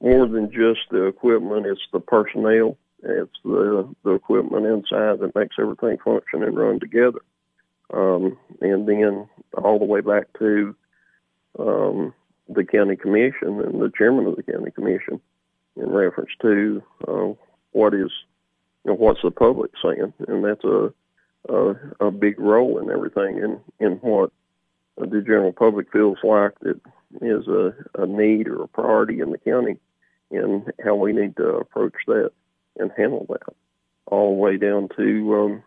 [0.00, 1.66] more than just the equipment.
[1.66, 2.76] It's the personnel.
[3.02, 7.20] It's the the equipment inside that makes everything function and run together.
[7.94, 10.74] Um, and then all the way back to
[11.58, 12.12] um,
[12.48, 15.20] the county commission and the chairman of the county commission
[15.76, 17.32] in reference to uh,
[17.72, 18.10] what is
[18.84, 20.92] you know, what's the public saying, and that's a
[21.48, 24.30] a, a big role in everything in in what
[24.96, 26.80] the general public feels like that
[27.20, 29.76] is a, a need or a priority in the county
[30.30, 32.30] and how we need to approach that
[32.78, 33.54] and handle that.
[34.06, 35.62] All the way down to um,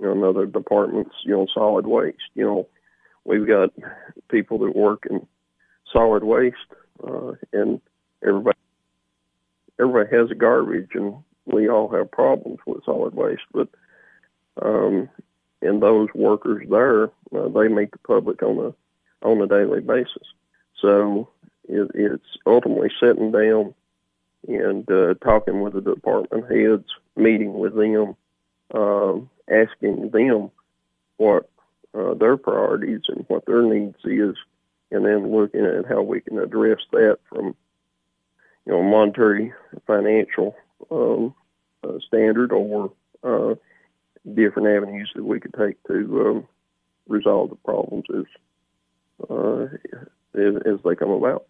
[0.00, 2.30] know, another departments, you know, solid waste.
[2.34, 2.68] You know,
[3.24, 3.70] we've got
[4.28, 5.26] people that work in
[5.92, 6.56] solid waste,
[7.06, 7.80] uh, and
[8.26, 8.58] everybody
[9.80, 11.16] everybody has garbage, and
[11.46, 13.42] we all have problems with solid waste.
[13.52, 13.68] But
[14.62, 15.08] um,
[15.62, 20.26] and those workers there, uh, they meet the public on a on a daily basis.
[20.80, 21.28] So
[21.68, 23.74] it, it's ultimately sitting down
[24.46, 26.84] and uh, talking with the department heads,
[27.16, 28.16] meeting with them,
[28.74, 29.14] uh,
[29.50, 30.50] asking them
[31.16, 31.48] what
[31.94, 34.36] uh, their priorities and what their needs is,
[34.90, 37.54] and then looking at how we can address that from
[38.66, 39.52] you know monetary
[39.86, 40.56] financial
[40.90, 41.34] um,
[41.84, 42.92] uh, standard or
[43.22, 43.54] uh,
[44.34, 46.48] different avenues that we could take to um,
[47.08, 48.24] resolve the problems as,
[49.28, 49.64] uh,
[50.34, 51.44] as, as they come about.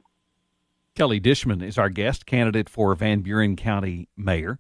[0.95, 4.59] Kelly Dishman is our guest candidate for Van Buren County Mayor.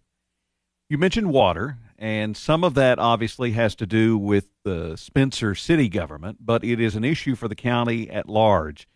[0.89, 5.88] You mentioned water, and some of that obviously has to do with the Spencer city
[5.88, 8.86] government, but it is an issue for the county at large.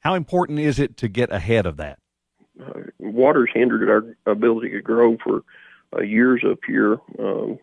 [0.00, 2.00] How important is it to get ahead of that?
[2.60, 5.44] Uh, water's hindered our ability to grow for
[5.96, 6.98] uh, years up here.
[7.18, 7.60] Um,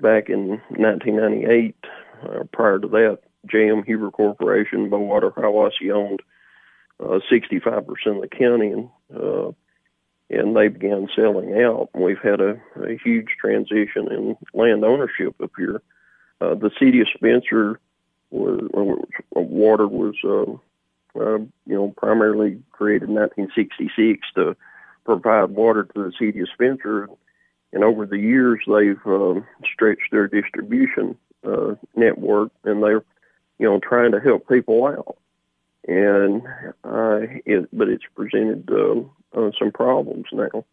[0.00, 1.76] back in 1998.
[2.22, 3.84] Uh, prior to that, J.M.
[3.84, 6.20] Huber Corporation, Bowater Hiwassee owned
[6.98, 9.52] uh, 65% of the county, and uh,
[10.30, 11.90] and they began selling out.
[11.94, 15.82] We've had a, a huge transition in land ownership up here.
[16.40, 17.80] Uh, the city of Spencer
[18.30, 24.56] was, was water was uh, uh, you know primarily created in 1966 to
[25.04, 27.08] provide water to the city of Spencer
[27.72, 31.16] and over the years they've um, stretched their distribution
[31.46, 33.04] uh, network, and they're
[33.58, 35.16] you know trying to help people out.
[35.88, 36.42] And
[36.84, 39.00] uh, it, but it's presented uh,
[39.38, 40.64] uh, some problems now,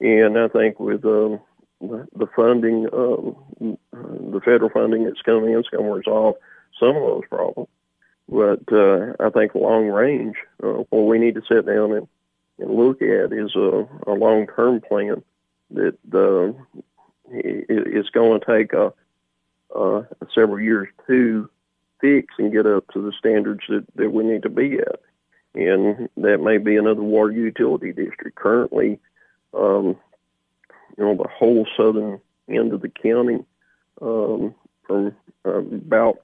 [0.00, 1.38] and I think with uh,
[1.80, 6.36] the funding, uh, the federal funding that's coming in, is going to resolve
[6.78, 7.68] some of those problems.
[8.28, 12.08] But uh, I think long range, uh, what we need to sit down and,
[12.60, 15.22] and look at is a, a long term plan
[15.72, 16.52] that uh,
[17.30, 18.92] it's going to take a,
[19.74, 20.02] uh,
[20.34, 21.50] several years to
[22.00, 25.00] fix and get up to the standards that, that we need to be at.
[25.54, 28.36] and that may be another water utility district.
[28.36, 28.98] Currently,
[29.54, 29.96] um,
[30.96, 33.44] you know, the whole southern end of the county,
[34.02, 34.54] um,
[34.86, 36.20] from uh, about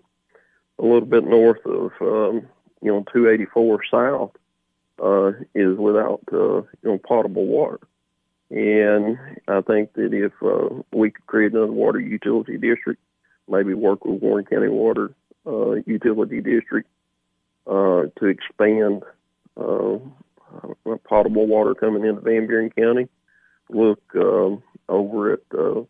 [0.79, 2.47] a little bit north of, um,
[2.83, 4.33] you know, 284 south,
[5.03, 7.81] uh, is without, uh, you know, potable water.
[8.51, 9.19] And
[9.49, 13.01] I think that if uh, we could create another water utility district,
[13.49, 15.13] maybe work with Warren County Water
[15.47, 16.89] Utility District
[17.67, 19.03] uh, to expand
[19.57, 19.99] uh,
[21.05, 23.09] potable water coming into Van Buren County.
[23.69, 25.83] Look um, over at uh,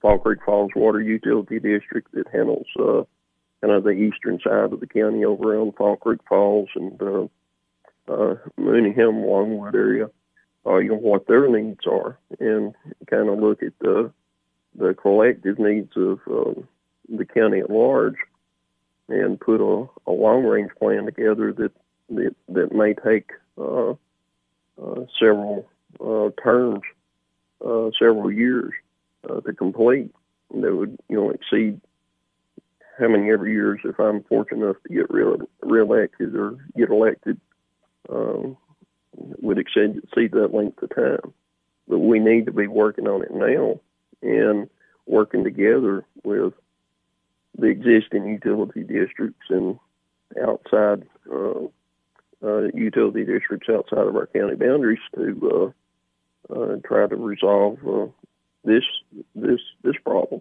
[0.00, 3.02] Fall Creek Falls Water Utility District that handles uh,
[3.60, 7.22] kind of the eastern side of the county over around Fall Creek Falls and uh,
[8.08, 10.10] uh, Mooneyham, Longwood area.
[10.66, 12.74] Uh, you know what their needs are, and
[13.10, 14.12] kind of look at the
[14.76, 16.60] the collective needs of uh,
[17.08, 18.14] the county at large,
[19.12, 21.72] and put a, a long range plan together that
[22.10, 25.68] that, that may take uh, uh, several
[26.00, 26.82] uh, terms,
[27.64, 28.72] uh, several years
[29.28, 30.10] uh, to complete.
[30.54, 31.80] That would you know exceed
[32.98, 37.40] how many every years if I'm fortunate enough to get re- reelected or get elected.
[38.08, 38.56] Um,
[39.14, 41.32] would exceed, exceed that length of time.
[41.88, 43.80] But we need to be working on it now
[44.22, 44.68] and
[45.06, 46.54] working together with
[47.58, 49.78] the existing utility districts and
[50.42, 51.66] outside uh,
[52.42, 55.72] uh, utility districts outside of our county boundaries to
[56.50, 58.06] uh, uh try to resolve uh,
[58.64, 58.84] this
[59.34, 60.40] this this problem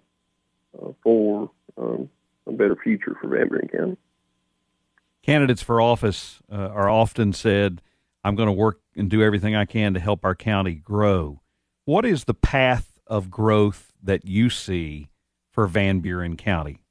[1.04, 2.10] for um,
[2.48, 3.98] a better future for Van Buren County.
[5.22, 7.82] Candidates for office are often said
[8.24, 11.42] I'm going to work and do everything I can to help our county grow.
[11.86, 15.10] What is the path of growth that you see
[15.52, 16.82] for Van Buren County?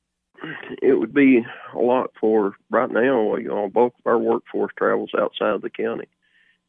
[0.83, 1.45] It would be
[1.75, 3.37] a lot for right now.
[3.37, 6.07] You know, both of our workforce travels outside of the county,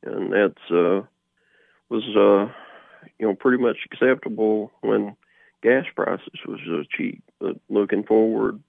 [0.04, 1.02] and that's uh,
[1.90, 2.52] was uh,
[3.20, 5.16] you know pretty much acceptable when
[5.64, 7.24] gas prices was uh, cheap.
[7.40, 8.62] But looking forward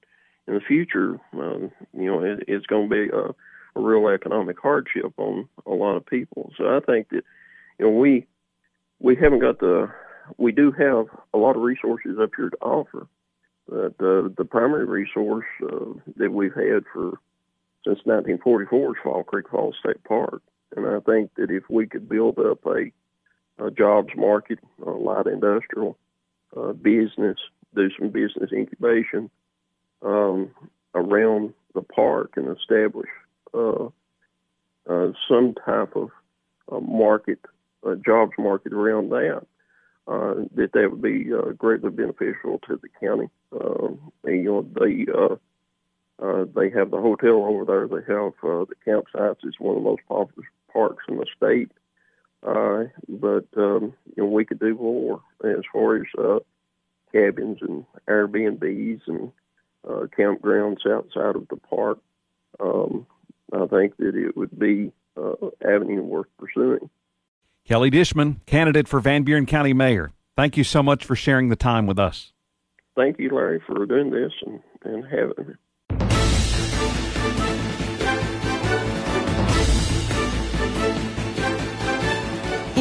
[0.47, 3.35] in the future, um, you know, it, it's going to be a
[3.75, 6.53] a real economic hardship on a lot of people.
[6.57, 7.25] So I think that
[7.79, 8.27] you know we
[8.99, 9.91] we haven't got the
[10.37, 13.07] we do have a lot of resources up here to offer,
[13.73, 17.19] but uh, the primary resource uh, that we've had for
[17.85, 20.43] since 1944 is Fall Creek Falls State Park,
[20.77, 22.93] and I think that if we could build up a,
[23.65, 25.97] a jobs market, a light industrial
[26.55, 27.39] uh, business,
[27.75, 29.31] do some business incubation
[30.03, 30.51] um,
[30.95, 33.09] around the park and establish
[33.55, 33.87] uh,
[34.89, 36.11] uh, some type of
[36.71, 37.39] uh, market,
[38.05, 39.47] jobs market around that,
[40.07, 43.29] uh, that that would be uh, greatly beneficial to the county.
[43.53, 43.89] Uh,
[44.25, 45.37] and, you know, they uh,
[46.25, 47.89] uh, they have the hotel over there.
[47.89, 49.39] They have uh, the campsites.
[49.45, 51.71] It's one of the most popular parks in the state.
[52.45, 56.41] Uh, but um, you know, we could do more as far as
[57.13, 59.33] cabins and Airbnbs and
[59.87, 61.99] campgrounds outside of the park.
[62.59, 63.07] Um,
[63.53, 65.35] I think that it would be uh,
[65.65, 66.91] avenue worth pursuing.
[67.67, 70.11] Kelly Dishman, candidate for Van Buren County Mayor.
[70.37, 72.33] Thank you so much for sharing the time with us.
[72.97, 75.55] Thank you, Larry, for doing this and, and having me.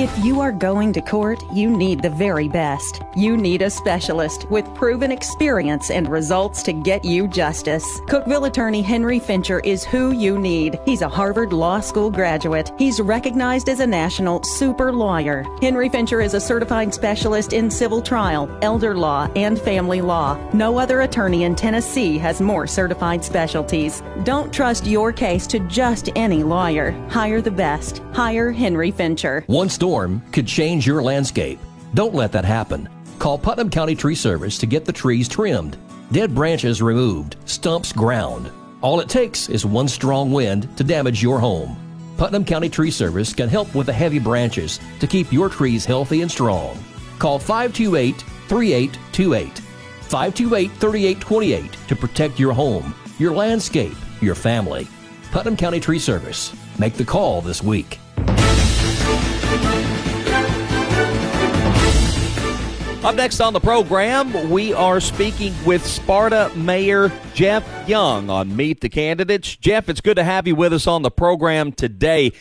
[0.01, 3.03] If you are going to court, you need the very best.
[3.15, 7.99] You need a specialist with proven experience and results to get you justice.
[8.07, 10.79] Cookeville attorney Henry Fincher is who you need.
[10.85, 12.71] He's a Harvard Law School graduate.
[12.79, 15.45] He's recognized as a national super lawyer.
[15.61, 20.35] Henry Fincher is a certified specialist in civil trial, elder law, and family law.
[20.51, 24.01] No other attorney in Tennessee has more certified specialties.
[24.23, 26.89] Don't trust your case to just any lawyer.
[27.11, 28.01] Hire the best.
[28.13, 29.43] Hire Henry Fincher.
[29.45, 31.59] One store storm could change your landscape.
[31.95, 32.87] Don't let that happen.
[33.19, 35.77] Call Putnam County Tree Service to get the trees trimmed,
[36.13, 38.49] dead branches removed, stumps ground.
[38.81, 41.75] All it takes is one strong wind to damage your home.
[42.15, 46.21] Putnam County Tree Service can help with the heavy branches to keep your trees healthy
[46.21, 46.81] and strong.
[47.19, 48.15] Call 528
[48.47, 49.59] 3828.
[50.03, 54.87] 528 3828 to protect your home, your landscape, your family.
[55.33, 56.55] Putnam County Tree Service.
[56.79, 58.00] Make the call this week.
[63.03, 68.81] Up next on the program, we are speaking with Sparta Mayor Jeff Young on Meet
[68.81, 69.55] the Candidates.
[69.55, 72.31] Jeff, it's good to have you with us on the program today.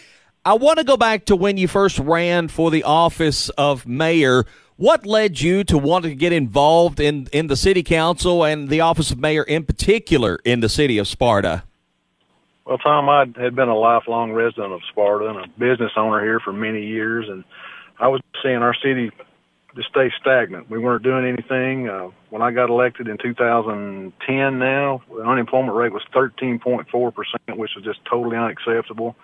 [0.45, 4.45] I want to go back to when you first ran for the office of mayor.
[4.77, 8.83] What led you to want to get involved in, in the city council and the
[8.83, 11.63] office of mayor in particular in the city of Sparta?
[12.67, 16.39] Well, Tom, I had been a lifelong resident of Sparta and a business owner here
[16.39, 17.45] for many years, and
[17.99, 19.11] I was seeing our city
[19.75, 20.71] to stay stagnant.
[20.71, 21.89] We weren't doing anything.
[21.89, 27.85] Uh, when I got elected in 2010 now, the unemployment rate was 13.4%, which was
[27.85, 29.17] just totally unacceptable.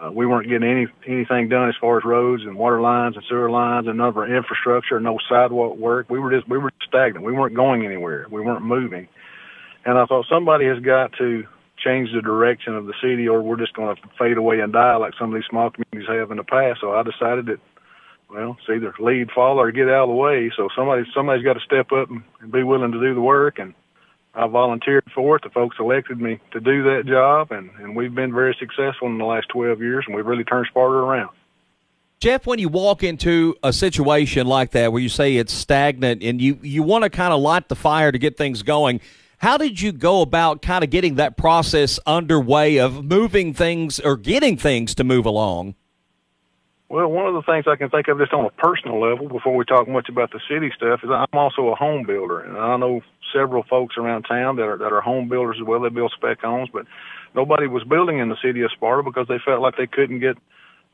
[0.00, 3.24] Uh, we weren't getting any anything done as far as roads and water lines and
[3.28, 6.08] sewer lines and our infrastructure, no sidewalk work.
[6.08, 7.26] We were just we were stagnant.
[7.26, 8.26] We weren't going anywhere.
[8.30, 9.08] We weren't moving.
[9.84, 11.44] And I thought somebody has got to
[11.84, 14.96] change the direction of the city, or we're just going to fade away and die
[14.96, 16.80] like some of these small communities have in the past.
[16.80, 17.58] So I decided that
[18.30, 20.50] well, it's either lead, follow, or get out of the way.
[20.56, 23.58] So somebody somebody's got to step up and, and be willing to do the work.
[23.58, 23.74] And
[24.34, 25.42] I volunteered for it.
[25.42, 29.18] The folks elected me to do that job, and and we've been very successful in
[29.18, 31.30] the last 12 years, and we've really turned Sparta around.
[32.20, 36.40] Jeff, when you walk into a situation like that where you say it's stagnant and
[36.40, 39.00] you, you want to kind of light the fire to get things going,
[39.38, 44.16] how did you go about kind of getting that process underway of moving things or
[44.16, 45.76] getting things to move along?
[46.90, 49.54] Well, one of the things I can think of just on a personal level before
[49.54, 52.78] we talk much about the city stuff is I'm also a home builder, and I
[52.78, 55.80] know several folks around town that are that are home builders as well.
[55.80, 56.86] They build spec homes, but
[57.34, 60.38] nobody was building in the city of Sparta because they felt like they couldn't get,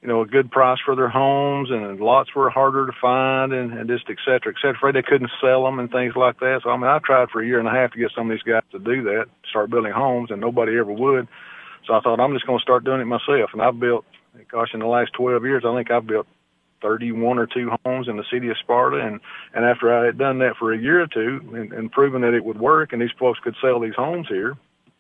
[0.03, 3.73] you know, a good price for their homes, and lots were harder to find, and,
[3.73, 4.93] and just et cetera, et cetera.
[4.93, 6.63] They couldn't sell them and things like that.
[6.65, 8.35] So I mean, I tried for a year and a half to get some of
[8.35, 11.29] these guys to do that, start building homes, and nobody ever would.
[11.87, 14.05] So I thought I'm just going to start doing it myself, and I've built
[14.51, 16.27] gosh, in the last 12 years, I think I've built
[16.83, 18.99] 31 or two homes in the city of Sparta.
[18.99, 19.21] And,
[19.55, 22.35] and after I had done that for a year or two and, and proven that
[22.35, 24.55] it would work and these folks could sell these homes here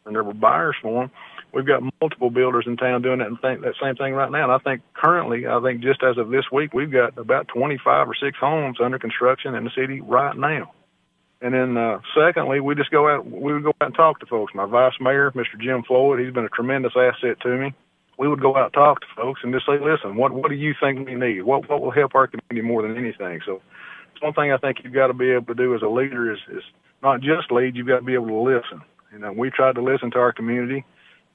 [0.07, 1.11] and there were buyers for them,
[1.53, 4.45] we've got multiple builders in town doing that and think that same thing right now.
[4.45, 8.09] And I think currently, I think just as of this week, we've got about 25
[8.09, 10.73] or six homes under construction in the city right now.
[11.43, 14.27] And then, uh, secondly, we just go out, we would go out and talk to
[14.27, 14.55] folks.
[14.55, 15.61] My vice mayor, Mr.
[15.61, 17.75] Jim Floyd, he's been a tremendous asset to me
[18.19, 20.57] we would go out and talk to folks and just say, listen, what what do
[20.57, 21.43] you think we need?
[21.43, 23.41] What what will help our community more than anything?
[23.45, 23.61] So
[24.13, 26.33] it's one thing I think you've got to be able to do as a leader
[26.33, 26.63] is is
[27.03, 28.83] not just lead, you've got to be able to listen.
[29.13, 30.85] You know, we tried to listen to our community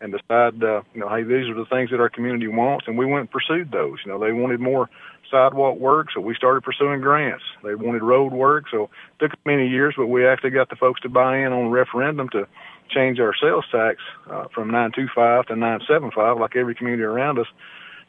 [0.01, 2.97] and decide, uh, you know, hey, these are the things that our community wants, and
[2.97, 3.99] we went and pursued those.
[4.05, 4.89] You know, they wanted more
[5.29, 7.43] sidewalk work, so we started pursuing grants.
[7.63, 11.01] They wanted road work, so it took many years, but we actually got the folks
[11.01, 12.47] to buy in on a referendum to
[12.89, 13.97] change our sales tax
[14.29, 17.47] uh, from 925 to 975, like every community around us.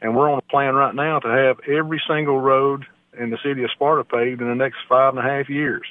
[0.03, 2.87] And we're on a plan right now to have every single road
[3.19, 5.87] in the city of Sparta paved in the next five and a half years.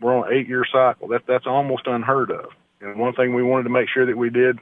[0.00, 1.08] We're on an eight-year cycle.
[1.08, 2.50] That that's almost unheard of.
[2.80, 4.58] And one thing we wanted to make sure that we did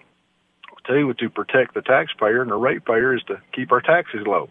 [0.86, 4.48] too was to protect the taxpayer and the ratepayer is to keep our taxes low.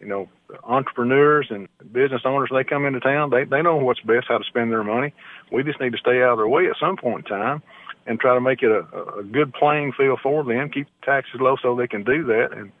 [0.00, 0.28] You know,
[0.64, 4.44] entrepreneurs and business owners, they come into town, they they know what's best, how to
[4.44, 5.14] spend their money.
[5.52, 7.62] We just need to stay out of their way at some point in time
[8.10, 11.40] and try to make it a, a good playing field for them, keep the taxes
[11.40, 12.48] low so they can do that.
[12.52, 12.72] And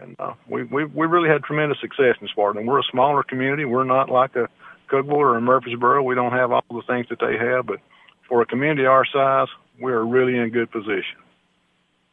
[0.00, 2.58] and uh, we we we really had tremendous success in Sparta.
[2.58, 3.66] And we're a smaller community.
[3.66, 4.48] We're not like a
[4.90, 6.02] Cookeville or a Murfreesboro.
[6.02, 7.80] We don't have all the things that they have, but
[8.26, 9.48] for a community our size,
[9.78, 11.18] we are really in good position.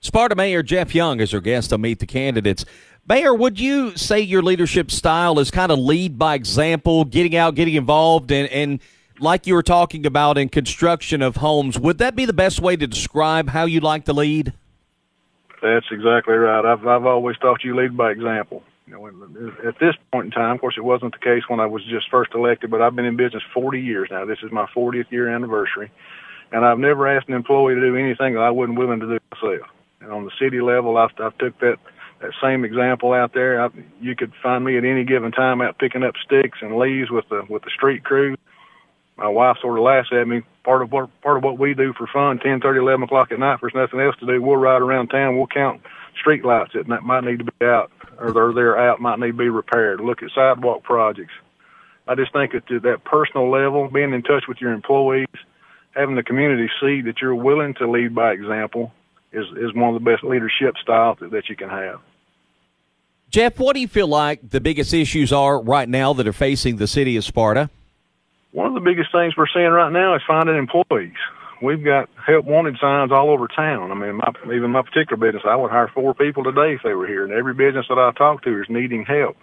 [0.02, 2.66] Sparta Mayor Jeff Young is our guest on Meet the Candidates.
[3.08, 7.56] Mayor, would you say your leadership style is kind of lead by example, getting out,
[7.56, 8.82] getting involved, and, and
[9.22, 12.76] like you were talking about in construction of homes, would that be the best way
[12.76, 14.54] to describe how you like to lead?
[15.62, 16.66] That's exactly right.
[16.66, 18.64] I've I've always thought you lead by example.
[18.88, 21.66] You know, at this point in time, of course, it wasn't the case when I
[21.68, 24.26] was just first elected, but I've been in business 40 years now.
[24.26, 25.92] This is my 40th year anniversary,
[26.52, 29.20] and I've never asked an employee to do anything that I wasn't willing to do
[29.32, 29.70] myself.
[30.02, 31.78] And on the city level, I've, I've took that
[32.22, 33.64] that same example out there.
[33.64, 33.70] I,
[34.02, 37.28] you could find me at any given time out picking up sticks and leaves with
[37.30, 38.36] the with the street crew
[39.20, 40.42] my wife sort of laughs at me.
[40.64, 43.40] Part of what part of what we do for fun, ten thirty, eleven o'clock at
[43.40, 45.38] night, if there's nothing else to do, we'll ride around town.
[45.38, 45.82] We'll count
[46.20, 49.34] street lights that might need to be out, or they're they're out, might need to
[49.34, 50.00] be repaired.
[50.02, 51.34] Look at sidewalk projects.
[52.08, 55.28] I just think at that personal level, being in touch with your employees,
[55.92, 58.92] having the community see that you're willing to lead by example,
[59.32, 62.00] is is one of the best leadership styles that, that you can have.
[63.30, 66.78] Jeff, what do you feel like the biggest issues are right now that are facing
[66.78, 67.70] the city of Sparta?
[68.52, 71.14] One of the biggest things we're seeing right now is finding employees.
[71.62, 73.92] We've got help wanted signs all over town.
[73.92, 76.94] I mean, my, even my particular business, I would hire four people today if they
[76.94, 77.24] were here.
[77.24, 79.38] And every business that I talk to is needing help.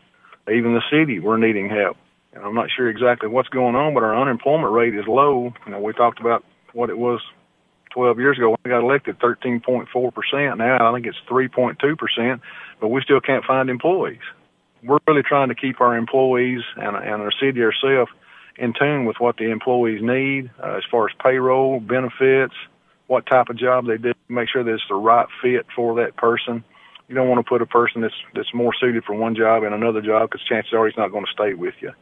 [0.50, 1.96] Even the city, we're needing help.
[2.32, 5.52] And I'm not sure exactly what's going on, but our unemployment rate is low.
[5.66, 7.20] You know, we talked about what it was
[7.90, 10.58] 12 years ago when I got elected, 13.4%.
[10.58, 12.40] Now I think it's 3.2%,
[12.80, 14.20] but we still can't find employees.
[14.82, 18.10] We're really trying to keep our employees and, and our city ourselves
[18.58, 22.54] in tune with what the employees need uh, as far as payroll, benefits,
[23.06, 26.16] what type of job they do, make sure that it's the right fit for that
[26.16, 26.64] person.
[27.08, 29.74] You don't want to put a person that's that's more suited for one job and
[29.74, 31.92] another job because chances are he's not going to stay with you.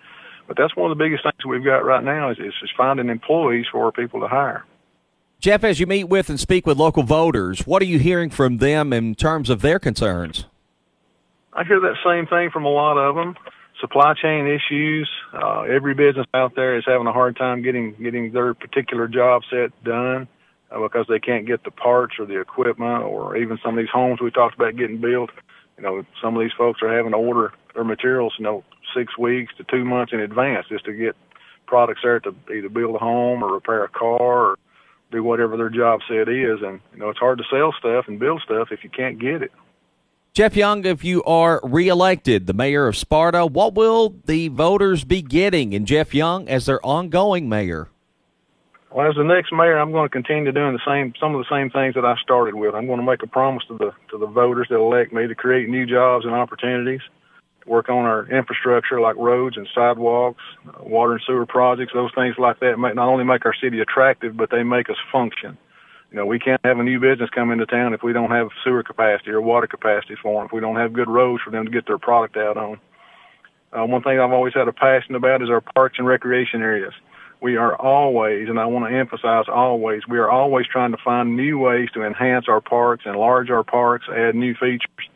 [0.46, 3.08] But that's one of the biggest things we've got right now is, is just finding
[3.08, 4.64] employees for our people to hire.
[5.40, 8.58] Jeff, as you meet with and speak with local voters, what are you hearing from
[8.58, 10.46] them in terms of their concerns?
[11.52, 13.36] I hear that same thing from a lot of them.
[13.80, 15.10] Supply chain issues.
[15.32, 19.42] Uh, every business out there is having a hard time getting getting their particular job
[19.50, 20.28] set done
[20.70, 23.92] uh, because they can't get the parts or the equipment, or even some of these
[23.92, 25.30] homes we talked about getting built.
[25.76, 28.62] You know, some of these folks are having to order their materials, you know,
[28.96, 31.16] six weeks to two months in advance just to get
[31.66, 34.58] products there to either build a home or repair a car or
[35.10, 36.60] do whatever their job set is.
[36.62, 39.42] And, you know, it's hard to sell stuff and build stuff if you can't get
[39.42, 39.52] it.
[40.34, 45.22] Jeff Young, if you are reelected, the mayor of Sparta, what will the voters be
[45.22, 47.88] getting in Jeff Young as their ongoing mayor?
[48.90, 51.56] Well, as the next mayor, I'm going to continue doing the same, some of the
[51.56, 52.74] same things that I started with.
[52.74, 55.36] I'm going to make a promise to the to the voters that elect me to
[55.36, 57.02] create new jobs and opportunities,
[57.64, 60.42] work on our infrastructure like roads and sidewalks,
[60.80, 62.76] water and sewer projects, those things like that.
[62.76, 65.58] Make, not only make our city attractive, but they make us function.
[66.14, 68.46] You know, we can't have a new business come into town if we don't have
[68.62, 71.64] sewer capacity or water capacity for them, if we don't have good roads for them
[71.64, 72.78] to get their product out on.
[73.72, 76.92] Uh, one thing I've always had a passion about is our parks and recreation areas.
[77.40, 81.36] We are always, and I want to emphasize always, we are always trying to find
[81.36, 85.08] new ways to enhance our parks, enlarge our parks, add new features.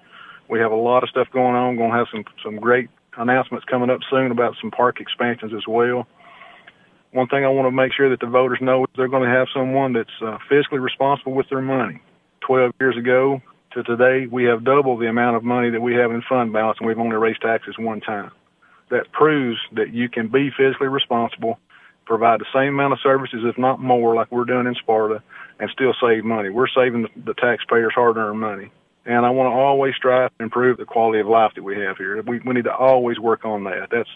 [0.48, 1.76] We have a lot of stuff going on.
[1.76, 5.68] Going to have some some great announcements coming up soon about some park expansions as
[5.68, 6.08] well
[7.12, 9.34] one thing I want to make sure that the voters know is they're going to
[9.34, 12.00] have someone that's uh, fiscally responsible with their money.
[12.46, 13.42] 12 years ago
[13.72, 16.78] to today, we have double the amount of money that we have in fund balance,
[16.80, 18.30] and we've only raised taxes one time.
[18.90, 21.58] That proves that you can be fiscally responsible,
[22.06, 25.22] provide the same amount of services, if not more, like we're doing in Sparta,
[25.60, 26.48] and still save money.
[26.48, 28.70] We're saving the, the taxpayers' hard-earned money.
[29.04, 31.96] And I want to always strive to improve the quality of life that we have
[31.96, 32.22] here.
[32.22, 33.88] We, we need to always work on that.
[33.90, 34.08] That's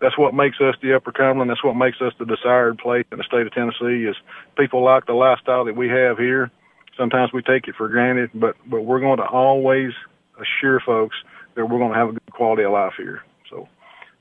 [0.00, 1.50] that's what makes us the Upper Cumberland.
[1.50, 4.04] That's what makes us the desired place in the state of Tennessee.
[4.08, 4.16] Is
[4.56, 6.50] people like the lifestyle that we have here.
[6.96, 9.92] Sometimes we take it for granted, but but we're going to always
[10.38, 11.16] assure folks
[11.54, 13.22] that we're going to have a good quality of life here.
[13.50, 13.68] So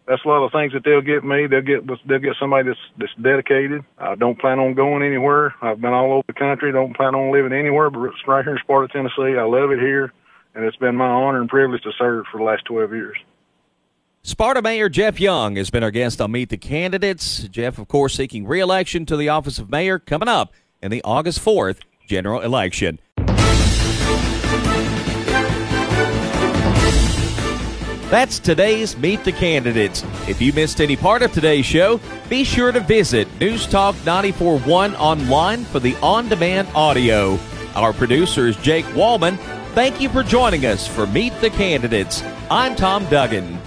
[0.07, 1.47] that's a lot of things that they'll get me.
[1.47, 3.83] They'll get they'll get somebody that's that's dedicated.
[3.97, 5.53] I don't plan on going anywhere.
[5.61, 6.71] I've been all over the country.
[6.71, 9.37] Don't plan on living anywhere, but right here in Sparta, Tennessee.
[9.37, 10.13] I love it here,
[10.55, 13.17] and it's been my honor and privilege to serve for the last 12 years.
[14.27, 17.43] Sparta Mayor Jeff Young has been our guest on Meet the Candidates.
[17.43, 20.51] Jeff, of course, seeking re-election to the office of mayor coming up
[20.81, 22.99] in the August 4th general election.
[28.09, 30.03] That's today's Meet the Candidates.
[30.27, 34.93] If you missed any part of today's show, be sure to visit News Talk 941
[34.97, 37.39] online for the on-demand audio.
[37.75, 39.37] Our producer is Jake Wallman.
[39.73, 42.21] Thank you for joining us for Meet the Candidates.
[42.51, 43.57] I'm Tom Duggan.